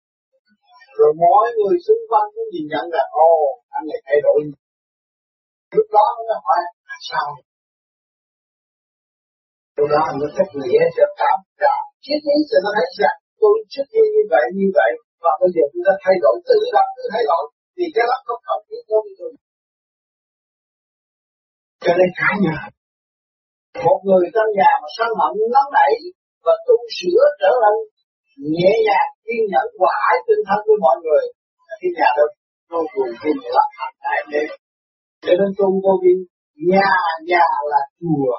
[0.99, 3.33] rồi mọi người xung quanh cũng nhìn nhận là ô
[3.77, 4.39] anh này thay đổi.
[5.77, 6.61] Lúc đó nó hỏi
[7.11, 7.29] sao?
[9.77, 11.83] Lúc đó nó mới thích nghĩa sẽ cảm cảm.
[12.05, 14.91] Triết lý cho nó thấy rằng, tôi trước kia như vậy như vậy,
[15.25, 17.45] và bây giờ chúng ta thay đổi tự động tự thay đổi.
[17.77, 19.33] Thì cái đó không cần thiết đối với tôi.
[21.85, 22.59] Cho nên cả nhà,
[23.85, 25.93] một người trong nhà mà sân hận nóng nảy
[26.45, 27.77] và tu sửa trở nên
[28.55, 31.25] nhẹ nhàng kiên nhẫn và ái tinh thần với mọi người.
[31.81, 32.27] Cái nhà đó
[32.71, 34.43] vô cùng tin là thành đại đế
[35.25, 36.13] cho nên tu vô vi
[36.71, 36.91] nhà
[37.31, 38.33] nhà là chùa.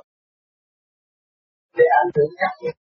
[1.78, 2.76] Để ảnh hưởng các việc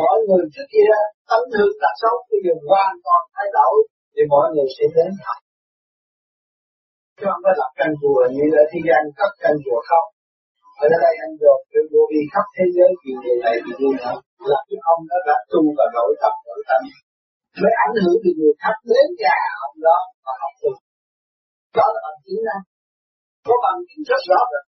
[0.00, 0.92] mọi người trước kia
[1.28, 3.74] tấm thương tật xấu bây giờ hoàn toàn thay đổi.
[4.14, 5.40] Thì mọi người sẽ đến học.
[7.16, 10.08] Chứ không phải lập căn chùa như ở thế gian cấp căn chùa không?
[10.82, 13.94] Ở đây anh được được vô vi khắp thế giới vì điều này vì điều
[14.02, 14.16] nào
[14.50, 16.82] là cái ông đó đã tu và đổi tập, đổi tâm.
[17.60, 20.70] Mới ảnh hưởng được người khác đến nhà ông đó và học tu
[21.78, 22.58] đó là bằng chứng đó.
[23.46, 24.64] Có bằng chứng rất rõ rồi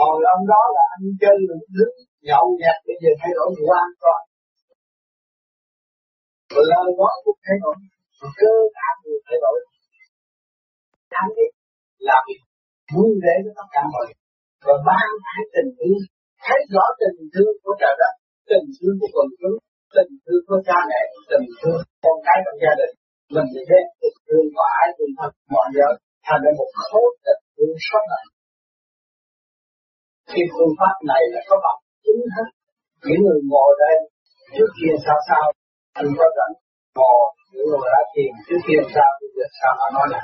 [0.00, 1.94] hồi ông đó là anh chơi được đứng
[2.28, 4.20] nhậu nhạt bây giờ thay đổi hoàn toàn
[6.68, 7.74] lời nói cũng thay đổi
[8.40, 9.56] cơ bản cũng thay đổi.
[11.12, 11.50] Đáng biết
[12.08, 12.40] là việc
[12.94, 14.18] vui vẻ cho tất cả mọi người
[14.66, 16.00] và ban cái tình thương.
[16.46, 18.14] Thấy rõ tình thương của trời đất,
[18.50, 19.58] tình thương của quần chúng
[19.96, 22.94] tình thương của cha mẹ, tình thương con cái trong gia đình.
[23.34, 25.88] Mình sẽ thấy tình thương của ai tình thật, mọi giờ
[26.26, 28.26] thành ra một khối tình thương sống lại.
[30.32, 32.48] Cái phương pháp này là có bằng chứng hết,
[33.06, 33.96] những người ngồi đây,
[34.54, 35.44] trước kia sao sao
[36.00, 36.54] anh có rảnh,
[36.98, 40.22] ngồi, những người đã thiền trước kia sao, bây giờ sao mà nói là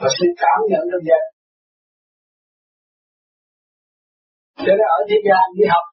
[0.00, 1.22] và sự cảm nhận được vậy
[4.64, 5.84] cho nên ở thế gian đi học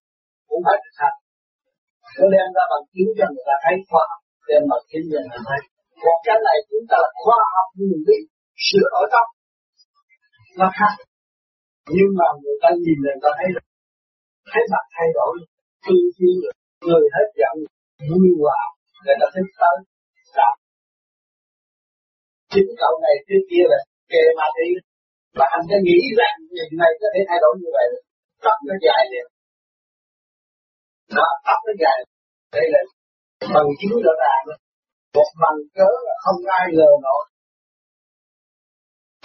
[0.49, 1.17] cũng phải thực hành.
[2.17, 5.17] Nó đem ra bằng chứng cho người ta thấy khoa học đem bằng chứng cho
[5.19, 5.62] người ta thấy.
[6.04, 8.21] Còn cái này chúng ta là khoa học như mình biết
[8.67, 9.30] sửa ở trong
[10.60, 10.93] nó khác.
[11.95, 13.47] Nhưng mà người ta nhìn người ta thấy
[14.52, 15.34] thấy mặt thay đổi,
[15.86, 16.34] tư duy,
[16.88, 17.56] người hết giận,
[18.10, 18.60] vui hòa,
[19.04, 19.78] người ta thích tới
[20.38, 20.56] làm
[22.54, 23.80] chính cậu này trước kia là
[24.12, 24.69] kề mà đi
[25.38, 27.88] và anh đã nghĩ rằng người này có thể thay đổi như vậy
[28.45, 29.27] tóc nó dài liền.
[31.15, 31.97] Nó tóc nó dài
[32.56, 32.82] đây là
[33.53, 34.43] bằng chứng rõ ràng.
[35.15, 37.23] Một bằng cớ là không ai lừa nổi.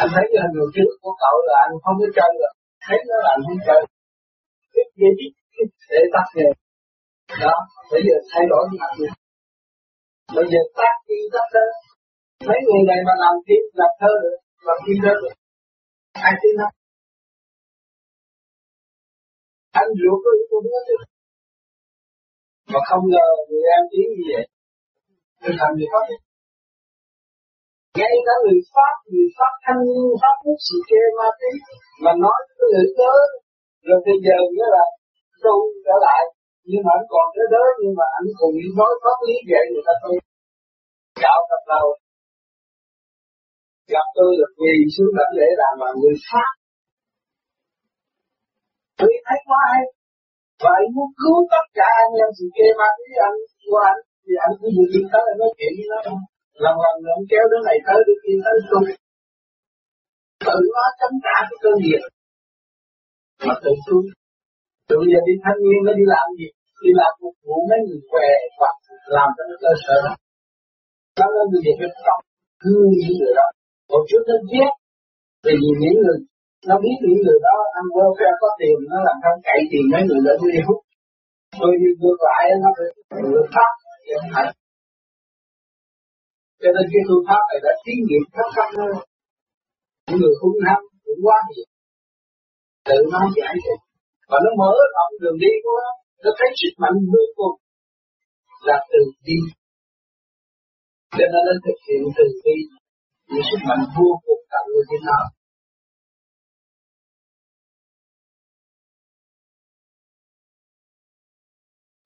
[0.02, 2.52] Anh thấy là người trước của cậu là anh không có chơi rồi.
[2.84, 3.80] Thấy nó là anh không chơi.
[4.74, 5.28] Cái gì
[5.90, 6.48] để tắt nghề
[7.44, 7.56] đó,
[7.92, 9.12] bây giờ thay đổi mặt này.
[10.36, 11.64] Bây giờ tắt đi, tắt đó.
[12.48, 15.34] Mấy người này mà làm tiếp làm thơ được làm phim thơ được
[16.12, 16.74] ai tin không
[19.80, 21.02] anh ruột tôi tôi biết được.
[22.72, 24.44] Mà không ngờ người em tiếng như vậy.
[25.40, 26.04] Tôi làm gì pháp
[27.98, 31.52] ngay cả người pháp người pháp thanh niên pháp quốc sự kê ma tí,
[32.04, 33.14] mà nói cái người cớ.
[33.86, 34.84] Rồi bây giờ nghĩa là
[35.44, 36.22] tu trở lại.
[36.70, 39.84] Nhưng mà anh còn cái đó, nhưng mà anh cùng nói pháp lý vậy, người
[39.88, 40.14] ta tôi
[41.24, 41.86] đạo tập đầu
[43.94, 46.50] gặp tôi là quỳ xuống đảnh lễ làm mà người pháp
[49.08, 49.80] vì thấy có ai
[50.62, 54.00] và anh muốn cứu tất cả anh em sự kê ma tí anh, của anh,
[54.24, 55.98] thì anh cứ dự định tới anh nói chuyện với nó
[56.64, 58.84] lần lần lần kéo đứa này tới, đứa kia tới tôi
[60.46, 62.02] tự nó chống trả cái cơ nghiệp
[63.46, 64.06] mà tự xuống.
[64.88, 66.48] Tự giờ đi thanh niên nó đi làm gì?
[66.84, 68.76] Đi làm phục vụ mấy người què hoặc
[69.16, 69.98] làm cho nó cơ sở.
[71.18, 72.20] Đó nó nên người gì phải tập.
[72.62, 73.48] Thương những người đó.
[73.90, 74.70] Hồi trước nó viết
[75.44, 76.18] vì những người
[76.68, 80.02] nó biết những người đó, ăn welfare có tiền, nó làm sao cậy tiền mấy
[80.08, 80.58] người đó đi.
[80.66, 80.80] Hút
[81.60, 82.88] tôi đi ngược lại, nó phải
[83.30, 83.72] người pháp
[86.62, 88.92] cho nên cái phương pháp này đã thí nghiệm khắp khắp nơi
[90.06, 91.68] những người hung hăng cũng quá nhiều
[92.88, 93.80] tự nó giải được.
[94.30, 95.90] Và nó mở rộng đường đi của nó.
[96.22, 97.56] Nó thấy sức mạnh vô cùng
[98.68, 99.38] là từ bi.
[101.16, 102.56] Cho nên nó thực hiện từ bi.
[103.30, 105.18] Những sức mạnh vô cùng tận người Việt nó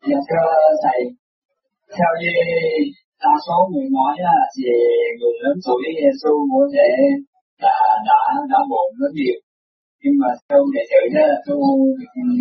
[0.09, 0.51] Dạ thưa
[0.85, 1.01] thầy,
[1.97, 2.35] theo như
[3.23, 4.71] đa số người nói á, thì
[5.19, 6.88] người lớn tuổi Giêsu có thể
[7.65, 9.38] là đã đã buồn rất nhiều.
[10.03, 11.59] Nhưng mà theo đệ tử đó tu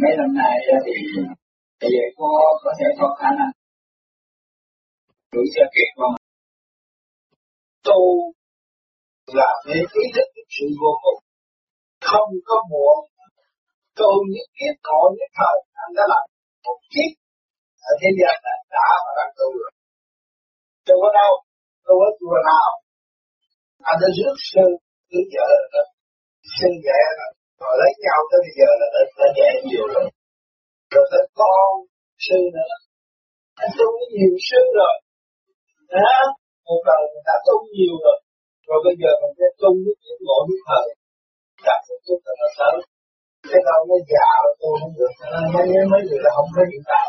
[0.01, 0.93] mấy năm nay thì
[1.81, 2.29] bây giờ có
[2.63, 3.51] có thể có khả năng
[5.33, 6.15] đủ chưa kịp không
[7.87, 8.01] tu
[9.37, 11.19] là để ý thức cái sự vô cùng.
[12.09, 12.97] Không có muộn.
[13.99, 16.23] Tu những kiếp cọ những thời anh đã làm
[16.65, 17.20] một kiếp
[17.89, 19.71] ở thế gian này đã và đang tu rồi.
[20.87, 21.33] Tu ở đâu
[21.85, 22.69] tu ở chùa nào
[23.89, 24.65] anh đã rước sư
[25.11, 25.87] rước vợ rồi
[26.57, 30.07] sư dạy rồi rồi lấy nhau tới bây giờ là đã, đã dạy nhiều rồi.
[30.93, 31.69] Rồi tới con
[32.25, 32.73] sư nữa.
[33.63, 34.95] Anh tu với nhiều sư rồi.
[35.95, 36.13] Đó
[36.67, 38.17] một đời mình đã tu nhiều rồi.
[38.67, 40.87] Rồi bây giờ mình sẽ tu với những ngộ nhất thời
[41.67, 42.75] đặt một chút là sớm
[43.51, 45.13] cái đâu nó già rồi tôi không được.
[45.53, 47.07] Mấy mấy người là không có hiện tại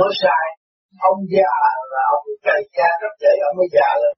[0.00, 0.46] nói sai.
[1.10, 1.54] Ông già
[1.92, 4.14] là ông cày cha rất dễ, ông mới già lên.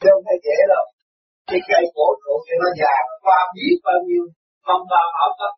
[0.00, 0.84] Chứ không phải dễ đâu.
[1.50, 2.96] Cái cây cổ thụ thì nó già.
[3.24, 4.24] Qua biết bao nhiêu,
[4.66, 5.52] không bao bảo cấp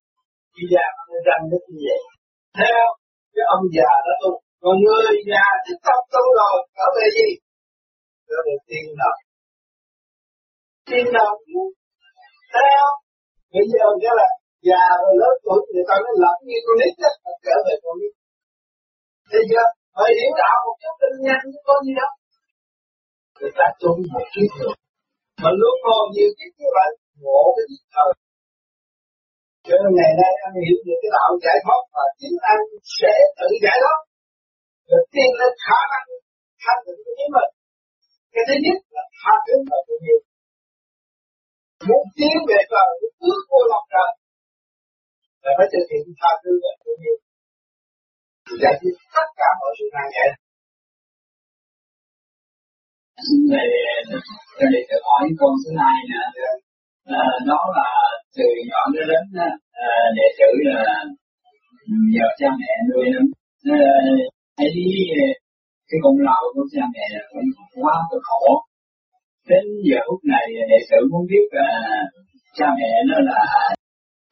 [0.55, 2.03] thì già nó răng nó như vậy.
[2.59, 2.85] Theo
[3.35, 4.33] cái ông già đó tu.
[4.63, 6.57] Còn người già thì tập tu rồi.
[6.77, 7.29] Trở về gì?
[8.29, 9.17] Trở về tiên nào
[10.91, 11.31] tiên nào
[12.55, 12.85] theo
[13.55, 14.29] bây giờ cái là
[14.69, 17.13] già rồi lớn tuổi người ta nó lẫn như con nít á.
[17.45, 18.13] Trở về con nít
[19.31, 19.67] thấy chưa
[19.97, 22.13] phải hiểu đạo một chút tinh nhanh chứ có gì đâu.
[23.39, 24.75] Người ta tu một chút rồi
[25.43, 26.91] mà luôn còn nhiều kiếp như vậy,
[27.23, 28.11] ngộ cái gì thời
[29.67, 32.63] cho nên ngày nay anh hiểu được cái đạo giải thoát và chính anh
[32.99, 34.01] sẽ tự giải thoát.
[34.89, 36.07] Rồi tiên lên khả năng
[36.63, 37.51] thanh tịnh của chính mình.
[38.33, 40.21] Cái thứ nhất là tha thứ và thương yêu
[41.89, 44.11] muốn tiến về trời, muốn bước vô lòng trời,
[45.43, 47.17] là phải thực hiện tha thứ và thương yêu
[48.63, 50.31] giải quyết tất cả mọi sự nan giải.
[53.27, 53.67] Xin thầy
[54.59, 56.23] cho đệ hỏi con thứ hai nè
[57.21, 57.89] à, đó là
[58.37, 59.25] từ nhỏ đến lớn
[59.73, 61.05] à, đệ tử là
[62.15, 63.27] nhờ cha mẹ nuôi lắm.
[63.65, 63.81] À,
[64.59, 64.69] thấy
[65.89, 68.47] cái công lao của cha mẹ cũng quá cực khổ.
[69.49, 71.69] Đến giờ phút này đệ tử muốn biết là
[72.57, 73.41] cha mẹ nó là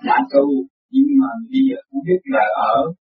[0.04, 0.44] đã tu
[0.90, 2.92] nhưng mà bây giờ cũng biết là ở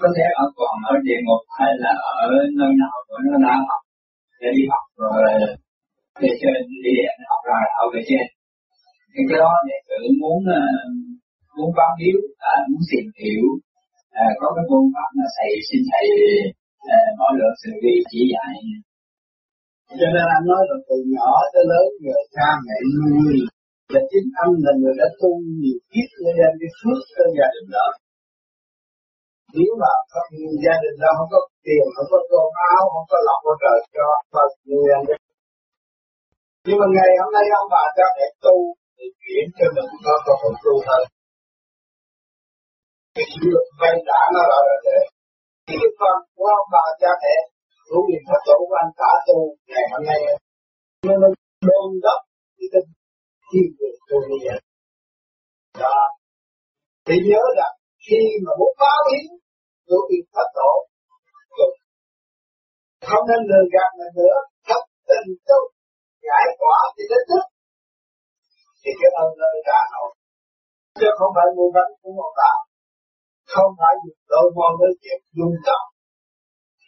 [0.00, 2.28] có thể ở còn ở địa ngục hay là ở
[2.60, 3.82] nơi nào của nó đã học
[4.40, 5.22] để đi học rồi
[6.20, 8.26] về trên đi điện học rồi học về trên.
[9.12, 10.62] Thì cái đó đệ tử muốn ờ,
[11.56, 12.18] muốn báo hiếu
[12.52, 13.44] à, muốn tìm hiểu
[14.24, 16.06] à, có cái phương pháp là thầy xin thầy
[16.96, 18.54] à, mỗi lượng sự vi chỉ dạy.
[20.00, 23.34] Cho nên anh nói là từ nhỏ tới lớn giờ cha mẹ nuôi
[23.94, 25.30] là chính anh là người đã tu
[25.60, 27.88] nhiều kiếp để đem cái phước cho gia đình đó
[29.56, 30.20] nếu mà có
[30.64, 33.78] gia đình đó không có tiền, không có cơm áo, không có lọc có trời
[33.94, 35.02] cho và người ăn
[36.68, 38.56] nhưng mà ngày hôm nay ông bà cho mẹ tu
[38.96, 41.02] thì chuyển cho mình có cơ hội tu hơn.
[43.14, 44.98] Thì được vay trả nó là để
[45.66, 47.36] cái phần của ông bà cha mẹ
[47.90, 49.38] đủ niệm Phật tổ của anh cả tu
[49.70, 50.20] ngày hôm nay.
[51.06, 51.28] Nên nó
[51.68, 52.20] đôn đốc
[52.56, 52.88] cái tinh
[53.46, 54.58] thiên về tu như vậy
[55.82, 55.98] đó.
[57.06, 57.74] Thì nhớ rằng
[58.08, 59.26] khi mà muốn báo hiến
[59.88, 60.72] đủ niệm Phật tổ.
[63.08, 64.36] Không nên lừa gạt mình nữa
[64.68, 65.60] thật tình tu
[66.26, 67.44] giải quả thì đến thức.
[68.82, 70.10] Thì cái ơn nó trả nổi
[71.00, 72.52] chứ không phải mua bánh của ông ta
[73.54, 75.82] không phải dùng đôi mòn với chuyện dùng tâm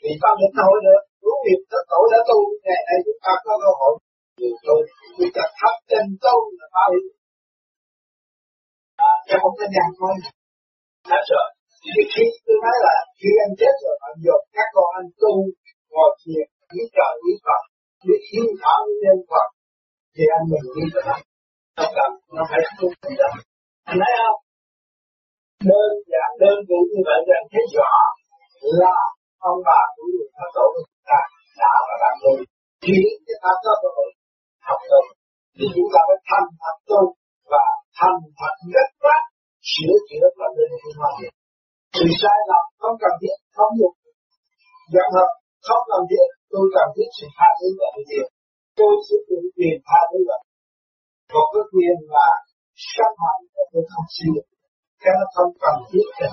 [0.02, 2.38] vì ta lĩnh hội được đúng được รู้ việc tất tổ đã tu.
[2.66, 3.92] Ngày nay chúng ta có cơ hội
[4.38, 4.76] nhiều tu.
[5.18, 7.14] Vì ta thắp chân tu là phải nhiêu
[9.08, 10.14] à, cho không có nhàn thôi.
[11.08, 11.46] Dạ, hết rồi
[11.94, 15.32] thì khi tôi nói là khi anh chết rồi anh dục các con anh tu
[15.92, 17.62] ngồi thiền biết trời biết Phật
[18.06, 19.48] biết hiếu thảo nhân Phật,
[20.14, 21.16] thì anh mình đi tới đó.
[21.76, 23.30] Tâm tâm nó phải tu tới đó.
[23.90, 24.40] Anh thấy không?
[25.70, 27.92] Đơn giản, đơn cử như vậy rằng thấy rõ
[28.80, 28.96] là
[29.48, 31.20] ông bà của người ta tổ của chúng ta
[31.60, 32.32] đã và đang tu
[32.84, 34.10] khiến cho ta có cơ hội
[34.68, 35.00] học tu
[35.56, 37.00] thì chúng ta phải thành thật tu
[37.52, 37.64] và
[37.98, 39.22] thành thật rất quát
[39.72, 41.10] sửa chữa và lên thiên hoa
[41.96, 43.94] sự sai lầm không cần thiết, không dục
[44.92, 45.30] giận hờn
[45.66, 48.20] không cần thiết, tôi cần thiết sự tha thứ và điều gì
[48.78, 50.36] tôi sẽ tự quyền tha thứ và
[51.32, 52.28] còn cái quyền là
[52.92, 54.48] sát hại và tôi không sử dụng.
[55.02, 56.30] Cái nó không cần thiết cả.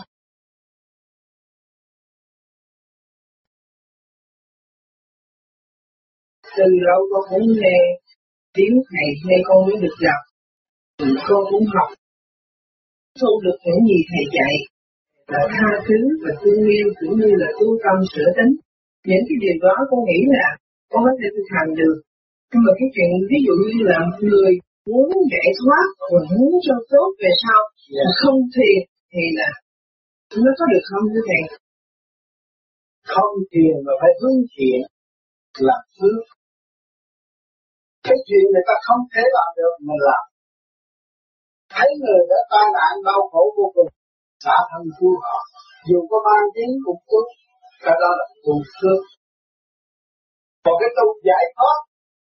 [6.58, 7.80] Từ lâu con muốn nghe
[8.54, 10.22] tiếng thầy nghe con mới được gặp.
[11.28, 11.90] Con cũng học
[13.20, 14.56] thu được những gì thầy dạy.
[15.34, 18.54] Là tha thứ và thương yêu cũng như là tu tâm sửa tính
[19.10, 20.48] những cái điều đó con nghĩ là
[20.92, 21.98] con có thể thực hành được.
[22.50, 23.98] Nhưng mà cái chuyện ví dụ như là
[24.30, 24.52] người
[24.92, 27.96] muốn giải thoát và muốn cho tốt về sau yeah.
[27.96, 28.06] Dạ.
[28.22, 28.80] không thiền
[29.12, 29.50] thì là
[30.44, 31.44] nó có được không thưa thầy?
[33.14, 34.80] Không thiền mà phải hướng thiện
[35.68, 36.24] là phước.
[38.08, 40.24] Cái chuyện người ta không thể làm được mình làm
[41.74, 43.90] thấy người đã tai nạn đau khổ vô cùng
[44.44, 45.38] xả thân cứu họ.
[45.88, 47.30] Dù có mang tiếng cũng tướng,
[47.86, 49.02] cái đó là cùng phước
[50.64, 51.78] còn cái tu giải thoát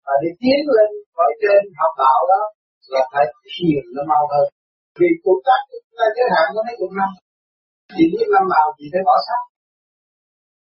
[0.06, 2.42] và đi tiến lên khỏi trên học đạo đó
[2.94, 4.46] là phải thiền nó mau hơn.
[4.98, 7.10] Vì cuộc tác chúng ta giới hạn nó mấy chục năm.
[7.94, 9.44] Chỉ biết năm nào chỉ phải bỏ sách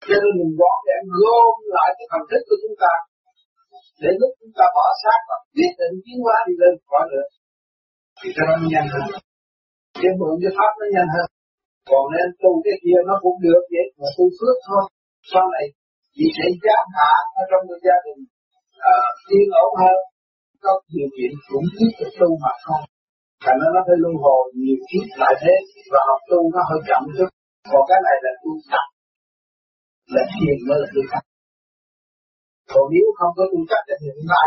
[0.09, 2.93] cho nên mình bỏ để gom lại cái phần thức của chúng ta.
[4.03, 7.27] Để lúc chúng ta bỏ sát và quyết định tiến hóa đi lên khỏi nữa
[8.23, 9.07] thì cho nó nhanh hơn.
[10.03, 11.29] Cái mượn cái pháp nó nhanh hơn.
[11.91, 14.83] Còn nên tu cái kia nó cũng được vậy mà tu phước thôi.
[15.33, 15.67] Sau này
[16.17, 18.21] chỉ sẽ giám hạ ở trong một gia đình
[18.93, 19.99] uh, yên ổn hơn.
[20.65, 22.83] Có điều kiện cũng tiếp tục tu mà không.
[23.45, 25.55] Thành nó nó phải luân hồi nhiều kiếp lại thế
[25.93, 27.31] và học tu nó hơi chậm chút.
[27.71, 28.87] Còn cái này là tu tập.
[30.15, 31.23] Là thiền mới là tu tập.
[32.73, 34.41] Còn nếu không có tu tập thì chúng ta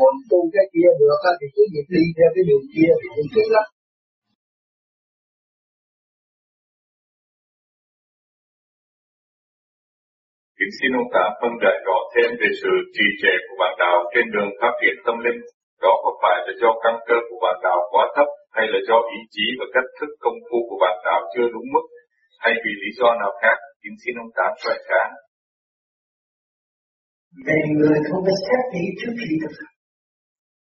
[0.00, 3.30] muốn tu cái kia được thì cứ việc đi theo cái đường kia thì cũng
[3.34, 3.68] phí lắm
[10.58, 13.96] Kính xin ông Tám phân giải rõ thêm về sự trì trệ của bạn đạo
[14.12, 15.40] trên đường phát triển tâm linh.
[15.84, 18.98] Đó có phải là do căn cơ của bạn đạo quá thấp, hay là do
[19.16, 21.84] ý chí và cách thức công phu của bạn đạo chưa đúng mức,
[22.42, 23.56] hay vì lý do nào khác?
[23.82, 25.10] Kính xin ông Tám giải sáng.
[27.46, 29.77] Về người không phải xét nghĩ trước khi thực hành.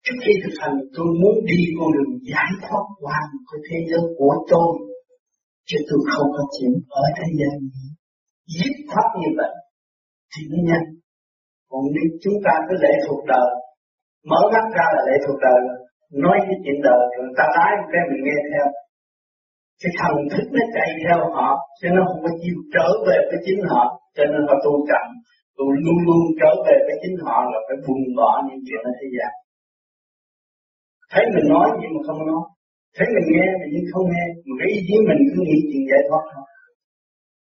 [0.04, 4.04] Trước khi thực hành tôi muốn đi con đường giải thoát hoàn của thế giới
[4.18, 4.70] của tôi.
[5.68, 7.88] Chứ tôi không có chuyện ở thế gian này.
[8.56, 9.54] Dứt khoát như vậy
[10.32, 10.86] thì nó nhanh
[11.70, 13.50] còn nếu chúng ta cứ lệ thuộc đời,
[14.30, 15.60] mở mắt ra là lệ thuộc đời,
[16.24, 18.66] nói cái chuyện đời, rồi ta nói cái mình nghe theo
[19.80, 21.48] cái thần thức nó chạy theo họ
[21.80, 23.82] cho nó không có chịu trở về với chính họ,
[24.16, 25.06] cho nên họ tu chậm
[25.56, 28.92] tôi luôn luôn trở về với chính họ là phải buông bỏ những chuyện ở
[29.00, 29.32] thế gian
[31.12, 32.44] thấy mình nói nhưng mà không nói.
[32.96, 34.24] Thấy mình nghe nhưng không nghe.
[34.46, 36.46] Mà cái ý chí mình cứ nghĩ chuyện giải thoát thôi.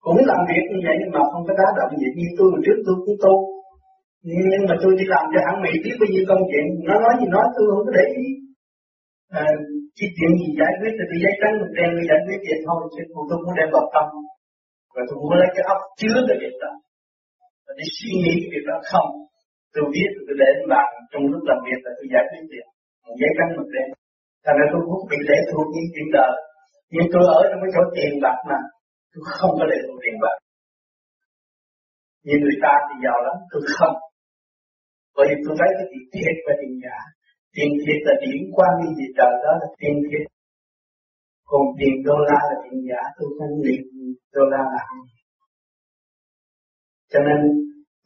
[0.04, 2.08] Cũng làm việc như vậy nhưng mà không có đá động gì.
[2.18, 3.34] Như tôi trước tôi cũng tu
[4.28, 6.66] nhưng mà tôi đi làm cho hãng mỹ biết bao nhiêu công chuyện.
[6.88, 8.28] Nó nói gì nói tôi không có để ý.
[9.42, 9.44] À,
[9.98, 12.58] cái chuyện gì giải quyết thì tôi giấy trắng một đen tôi giải quyết vậy
[12.66, 12.80] thôi.
[12.94, 14.06] Chứ tôi không đem vào tâm.
[14.94, 16.72] Và tôi muốn lấy cái óc chứa cái việc đó.
[17.64, 19.10] Và đi suy nghĩ cái việc đó không
[19.76, 22.66] tôi biết tôi để bạn trong lúc làm việc là tôi giải quyết việc
[23.20, 23.88] giấy trắng một đen
[24.44, 26.34] thành ra tôi cũng bị lệ thuộc những chuyện đời.
[26.94, 28.60] Nhưng tôi ở trong cái chỗ tiền bạc mà,
[29.12, 30.36] tôi không có lệ thuộc tiền bạc.
[32.26, 33.96] Như người ta thì giàu lắm, tôi không.
[35.16, 36.98] Bởi vì tôi thấy cái tiền thiệt và tiền giả
[37.56, 40.26] tiền thiệt là điểm quan đi gì trời đó là tiền thiệt.
[41.50, 43.82] Còn tiền đô la là tiền giả, tôi không niệm
[44.34, 44.82] đô la là
[47.12, 47.40] cho nên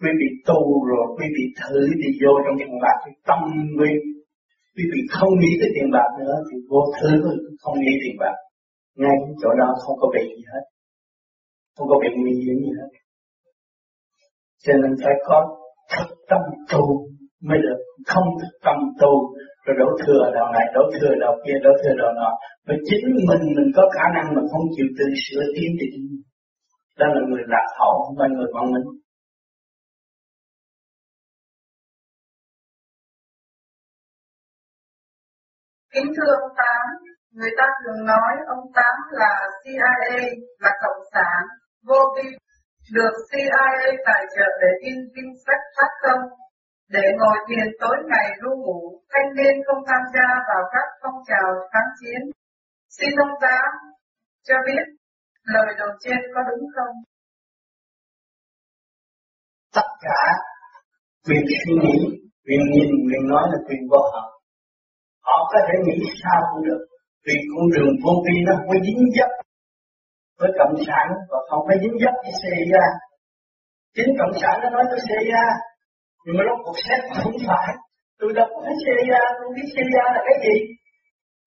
[0.00, 3.40] quý vị tu rồi, quý vị thử đi vô trong tiền bạc cái tâm
[3.78, 3.90] quý
[4.80, 7.12] quý vị không nghĩ tới tiền bạc nữa thì vô thứ
[7.62, 8.36] không nghĩ tiền bạc.
[9.00, 10.64] Ngay chỗ đó không có bệnh gì hết.
[11.76, 12.90] Không có bệnh nguy hiểm gì hết.
[14.64, 15.36] Cho nên phải có
[15.94, 16.82] thực tâm tu
[17.48, 17.78] mới được.
[18.12, 19.12] Không thực tâm tu,
[19.64, 22.30] rồi đổ thừa đầu này, đổ thừa đầu kia, đổ thừa đầu nọ.
[22.66, 25.86] Mà chính mình mình có khả năng mà không chịu tự sửa tiến thì
[26.98, 28.86] đó là người lạc hậu, không phải người văn minh.
[35.94, 36.86] Kính thưa ông Tám,
[37.32, 39.34] người ta thường nói ông Tám là
[39.64, 40.18] CIA,
[40.58, 41.42] là Cộng sản,
[41.88, 42.28] vô vi,
[42.92, 43.66] được CIA
[44.06, 46.22] tài trợ để in kinh sách phát công,
[46.88, 51.18] để ngồi thiền tối ngày ru ngủ, thanh niên không tham gia vào các phong
[51.28, 52.20] trào kháng chiến.
[52.88, 53.70] Xin ông Tám
[54.48, 54.84] cho biết
[55.44, 56.94] lời đầu trên có đúng không?
[59.74, 60.22] Tất cả
[61.26, 61.98] quyền suy nghĩ,
[62.46, 64.29] quyền nhìn, quyền nói là quyền của họ.
[65.26, 66.82] Họ có thể nghĩ sao cũng được,
[67.26, 69.30] vì con đường vô vi nó không có dính dấp
[70.40, 72.84] với cộng sản và không có dính dấp với CIA.
[73.96, 75.44] Chính cộng sản nó nói tôi CIA,
[76.24, 77.70] nhưng mà lúc cuộc xét không phải.
[78.18, 80.56] Tôi đâu có xe, CIA, tôi biết CIA là cái gì.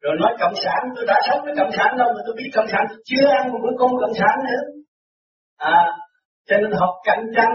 [0.03, 2.71] Rồi nói cộng sản, tôi đã sống với cộng sản đâu mà tôi biết cộng
[2.71, 4.63] sản, tôi chưa ăn một bữa cơm cộng sản nữa.
[5.57, 5.79] À,
[6.47, 7.53] cho nên học cạnh tranh,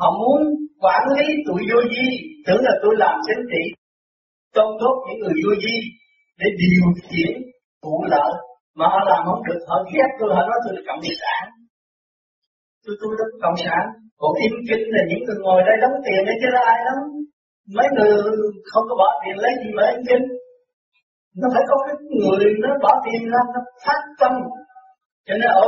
[0.00, 0.40] họ muốn
[0.80, 2.08] quản lý tụi vô di,
[2.46, 3.62] tưởng là tôi làm chính trị,
[4.58, 5.76] tôn tốt những người vô di
[6.40, 7.32] để điều khiển
[7.84, 8.32] vụ lợi
[8.78, 9.60] mà họ làm không được.
[9.70, 11.42] Họ ghét tôi, họ nói tôi là cộng sản.
[12.84, 13.84] Tôi tôi là cộng sản.
[14.20, 16.98] Còn im kinh là những người ngồi đây đóng tiền đấy chứ là ai lắm
[17.76, 18.12] mấy người
[18.70, 20.24] không có bỏ tiền lấy gì mà im kinh.
[21.40, 24.32] Nó phải có cái người nó bỏ tiền ra, nó phát tâm.
[25.26, 25.66] Cho nên ở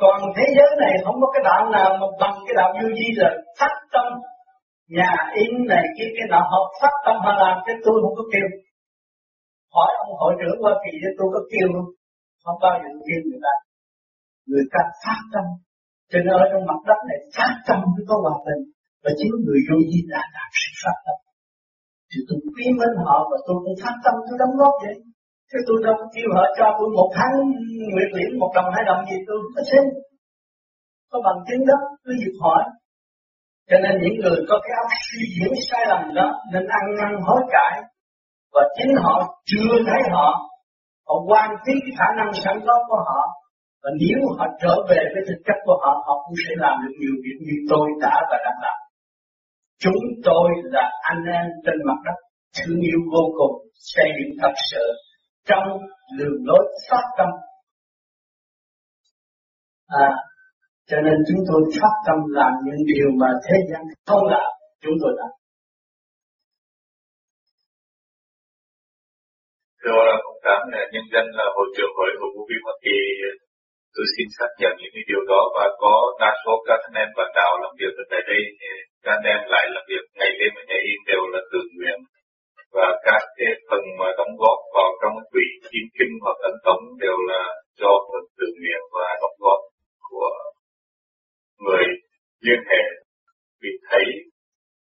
[0.00, 3.08] toàn thế giới này không có cái đạo nào mà bằng cái đạo vô vi
[3.20, 4.06] là phát tâm
[4.96, 5.12] nhà
[5.42, 8.48] in này kia cái nào họ phát tâm họ làm, cái tôi không có kêu.
[9.74, 11.90] Hỏi ông hội trưởng qua Kỳ cho tôi có kêu không?
[12.44, 13.54] Không bao giờ kêu người ta.
[14.48, 15.44] Người ta phát tâm.
[16.10, 18.62] Cho nên ở trong mặt đất này, phát tâm mới có hòa bình.
[19.02, 21.16] Và chính người vô vi đã làm sự phát tâm.
[22.10, 24.96] Thì tôi quý mến họ và tôi cũng phát tâm, tôi đóng góp vậy.
[25.50, 27.34] Chứ tôi đâu có kêu họ cho tôi một tháng
[27.92, 29.84] nguyện liễm một đồng, hai đồng gì, tôi không có xin.
[31.10, 32.62] Có bằng chứng đó cứ việc hỏi
[33.70, 37.12] cho nên những người có cái óc suy diễn sai lầm đó nên ăn năn
[37.26, 37.74] hối cải.
[38.54, 39.16] Và chính họ
[39.50, 40.28] chưa thấy họ
[41.08, 43.22] họ quan phí cái khả năng sẵn có của họ.
[43.82, 46.94] Và nếu họ trở về với thực chất của họ họ cũng sẽ làm được
[47.00, 48.78] nhiều việc như tôi đã và đang làm.
[49.82, 52.18] Chúng tôi là anh em trên mặt đất
[52.56, 54.84] thương yêu vô cùng xây dựng thật sự
[55.48, 55.66] trong
[56.18, 57.28] đường lối phát tâm.
[59.88, 60.08] À,
[60.90, 64.50] cho nên chúng tôi phát tâm làm những điều mà thế gian không làm.
[64.84, 65.32] Chúng tôi làm.
[69.82, 72.98] Thưa cũng cảm là nhân dân là hội trưởng hội của Vũ Vi Hoa Kỳ,
[73.94, 77.08] tôi xin xác nhận những cái điều đó và có đa số các anh em
[77.18, 78.42] bạn đạo làm việc ở tại đây.
[79.04, 81.98] Các anh em lại làm việc ngày đêm và ngày in đều là tự nguyện.
[82.76, 86.82] Và các cái phần mà đóng góp vào trong quỹ kim kinh hoặc ấn tổng
[87.04, 87.42] đều là
[87.80, 89.60] do phần tự nguyện và đóng góp
[90.10, 90.30] của
[91.64, 91.84] người
[92.46, 92.82] liên hệ
[93.62, 94.04] vì thấy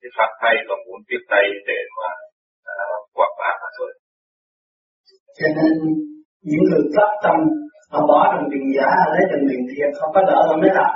[0.01, 2.11] cái phát tay và muốn tiếp tay để mà
[2.73, 3.91] uh, quảng bá mà thôi.
[5.39, 5.73] Cho nên
[6.49, 7.37] những người phát tâm
[7.93, 10.95] họ bỏ đồng tiền giả lấy đồng tiền thiệt không có đỡ họ mới làm.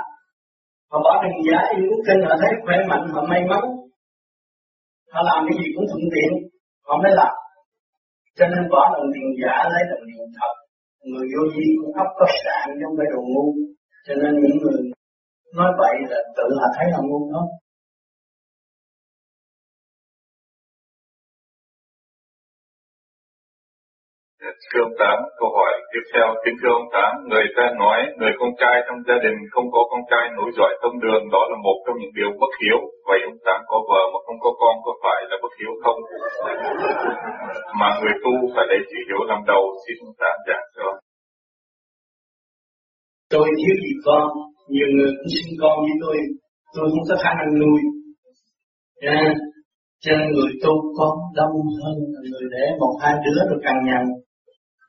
[0.91, 3.63] Họ bỏ đồng giả yêu quốc kinh họ thấy khỏe mạnh họ may mắn.
[5.13, 6.31] Họ làm cái gì cũng thuận tiện
[6.87, 7.33] họ mới làm.
[8.37, 10.53] Cho nên bỏ đồng tiền giả lấy đồng tiền thật.
[11.09, 13.45] Người vô vi cũng ấp có sạn trong cái đồ ngu.
[14.05, 14.79] Cho nên những người
[15.57, 17.47] nói vậy là tự họ thấy họ ngu thôi
[24.69, 28.33] Thưa ông Tám, câu hỏi tiếp theo, kính thưa ông Tám, người ta nói người
[28.39, 31.57] con trai trong gia đình không có con trai nối dõi tông đường, đó là
[31.65, 32.79] một trong những điều bất hiếu.
[33.09, 35.99] Vậy ông Tám có vợ mà không có con có phải là bất hiếu không?
[37.79, 40.87] mà người tu phải lấy chữ hiếu làm đầu, xin ông Tám giảng cho.
[43.33, 44.27] Tôi thiếu gì con,
[44.73, 46.15] nhiều người cũng sinh con với tôi,
[46.75, 47.81] tôi không có khả năng nuôi.
[49.03, 49.21] Nha,
[50.03, 51.95] Cho nên người tu con đông hơn
[52.29, 54.05] người để một hai đứa rồi càng nhận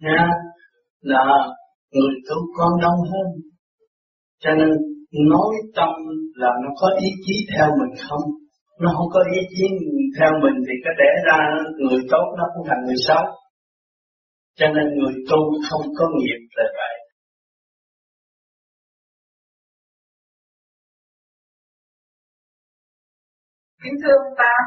[0.05, 0.29] nha
[1.01, 1.25] là
[1.93, 3.29] người tu con đông hơn.
[4.43, 4.69] Cho nên
[5.31, 5.89] nói tâm
[6.35, 8.25] là nó có ý chí theo mình không?
[8.81, 9.65] Nó không có ý chí
[10.19, 11.39] theo mình thì có để ra
[11.79, 13.25] người tốt nó cũng thành người xấu.
[14.59, 15.39] Cho nên người tu
[15.71, 16.65] không có nghiệp là
[23.91, 24.65] Kính thưa ông Tám,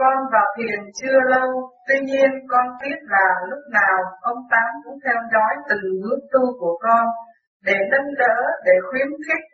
[0.00, 1.48] con vào thiền chưa lâu,
[1.88, 6.42] tuy nhiên con biết là lúc nào ông Tám cũng theo dõi từng bước tu
[6.60, 7.06] của con,
[7.64, 9.44] để nâng đỡ, để khuyến khích.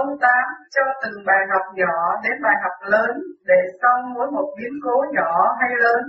[0.00, 0.44] Ông Tám
[0.74, 3.14] cho từng bài học nhỏ đến bài học lớn,
[3.46, 6.02] để sau mỗi một biến cố nhỏ hay lớn,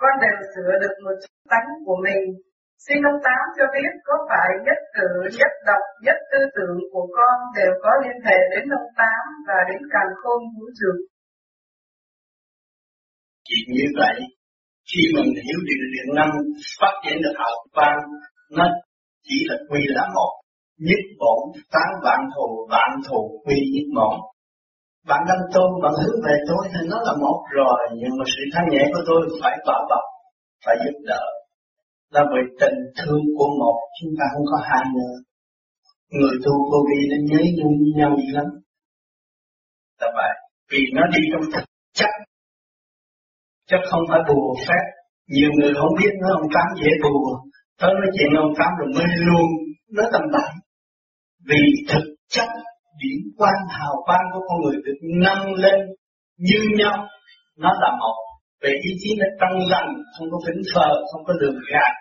[0.00, 2.24] con đều sửa được một chút tánh của mình.
[2.86, 7.06] Xin ông Tám cho biết có phải nhất cử, nhất độc, nhất tư tưởng của
[7.16, 10.92] con đều có liên hệ đến ông Tám và đến càng khôn vũ trụ
[13.50, 14.16] chỉ như vậy,
[14.90, 16.32] khi mình hiểu điều điện năng
[16.80, 17.98] phát triển được hào quang,
[18.56, 18.66] nó
[19.26, 20.32] chỉ là quy là một.
[20.86, 21.40] Nhất bổn
[21.74, 24.16] tán vạn thù vạn thù quy nhất bổn.
[25.08, 28.42] Bạn đang tu bạn hướng về tôi thì nó là một rồi nhưng mà sự
[28.52, 30.04] thanh nhẹ của tôi phải bảo bọc
[30.64, 31.24] phải giúp đỡ.
[32.14, 35.14] Là bởi tình thương của một chúng ta không có hai nữa.
[36.18, 38.46] Người tu vô vi nó nhớ nhung nhau gì lắm.
[40.00, 40.32] Là vậy.
[40.70, 41.64] Vì nó đi trong thực
[41.98, 42.12] chất
[43.70, 44.84] chứ không phải bùa phép.
[45.28, 47.50] Nhiều người không biết nó ông cám dễ bùa
[47.80, 49.46] tới nói chuyện ông cám rồi mới luôn
[49.96, 50.50] nó tầm bậy.
[51.48, 52.48] Vì thực chất,
[53.00, 55.80] điểm quan hào quang của con người được nâng lên
[56.38, 57.06] như nhau,
[57.58, 58.14] nó là một.
[58.62, 61.94] Về ý chí nó trong lành, không có phỉnh phờ, không có đường gạt.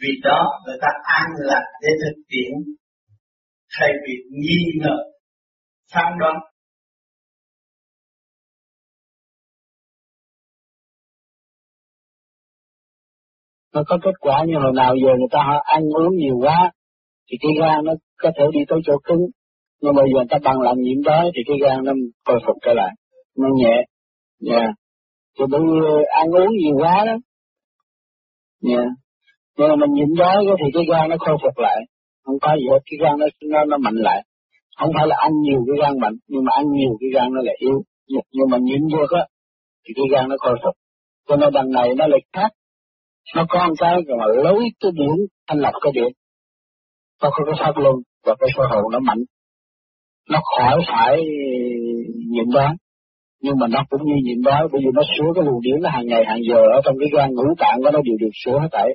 [0.00, 2.52] Vì đó, người ta an lạc để thực tiễn.
[3.78, 4.96] Thay vì nghi ngờ,
[5.94, 6.36] phán đoán
[13.74, 16.70] nó có kết quả như hồi nào giờ người ta ăn uống nhiều quá
[17.30, 17.92] thì cái gan nó
[18.22, 19.20] có thể đi tới chỗ cứng.
[19.82, 21.92] Nhưng mà giờ người ta bằng làm nhiễm đói thì cái gan nó
[22.26, 22.92] hồi phục trở lại.
[23.38, 23.76] Nó nhẹ.
[24.40, 24.70] Nha yeah.
[25.38, 25.60] thì bởi
[26.20, 27.12] ăn uống nhiều quá đó.
[28.62, 28.88] Nha yeah.
[29.56, 31.76] nhưng mà mình nhịn đói thì cái gan nó khôi phục lại.
[32.24, 32.78] Không có gì hết.
[32.90, 34.24] Cái gan nó nó, nó mạnh lại.
[34.78, 37.40] Không phải là ăn nhiều cái gan mạnh nhưng mà ăn nhiều cái gan nó
[37.42, 37.82] lại yếu.
[38.32, 39.26] Nhưng mà nhịn vô á
[39.84, 40.74] thì cái gan nó khôi phục.
[41.28, 42.50] Cho nên đằng này nó lại khác
[43.36, 46.12] nó có một cái mà lối cái điểm anh lập cái điểm
[47.22, 47.94] nó có cái pháp luân
[48.26, 49.18] và cái sơ hồn nó mạnh.
[50.30, 51.16] Nó khỏi phải
[52.30, 52.76] nhịn đoán.
[53.42, 55.90] Nhưng mà nó cũng như nhịn đói bởi vì nó sửa cái luồng điển nó
[55.90, 58.58] hàng ngày, hàng giờ ở trong cái gan ngũ tạng của nó đều được sửa
[58.58, 58.88] hết tại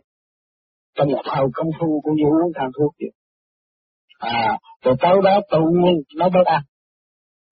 [0.96, 3.12] trong một thời công phu cũng như uống thang thuốc vậy.
[4.20, 6.62] À rồi tới đó tự nhiên nó bớt ăn.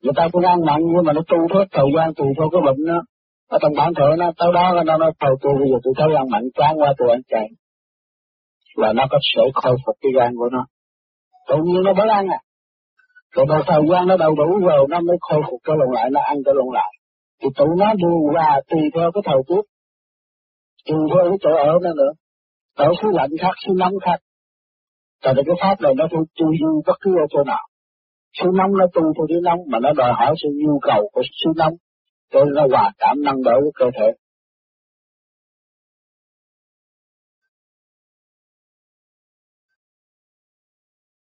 [0.04, 2.62] Người ta cũng ăn mặn, nhưng mà nó tu hết thời gian tu theo cái
[2.66, 3.02] bệnh nó
[3.50, 6.16] ở trong bản thể nó tới đó nó nói, thôi tôi bây giờ tôi thấy
[6.16, 7.48] ăn mặn chán qua tôi ăn chạy
[8.76, 10.66] là nó có sẽ khôi phục cái gan của nó.
[11.48, 12.40] Tự nhiên nó mới ăn à.
[13.32, 16.10] Rồi một thời gian nó đầu đủ rồi, nó mới khôi phục cái lòng lại,
[16.12, 16.92] nó ăn cái lòng lại.
[17.42, 19.64] Thì tụi nó đưa qua, tùy theo cái thời tiết.
[20.86, 22.12] Tùy theo cái chỗ ở nó nữa.
[22.76, 24.20] Ở xứ lạnh khác, xứ nóng khác.
[25.24, 27.68] Tại vì cái pháp này nó tu tu du bất cứ ở chỗ nào.
[28.42, 31.22] Xứ nóng nó tu theo cái nóng, mà nó đòi hỏi sự nhu cầu của
[31.44, 31.74] xứ nóng
[32.34, 34.08] cho nên nó hòa cảm năng đỡ của cơ thể.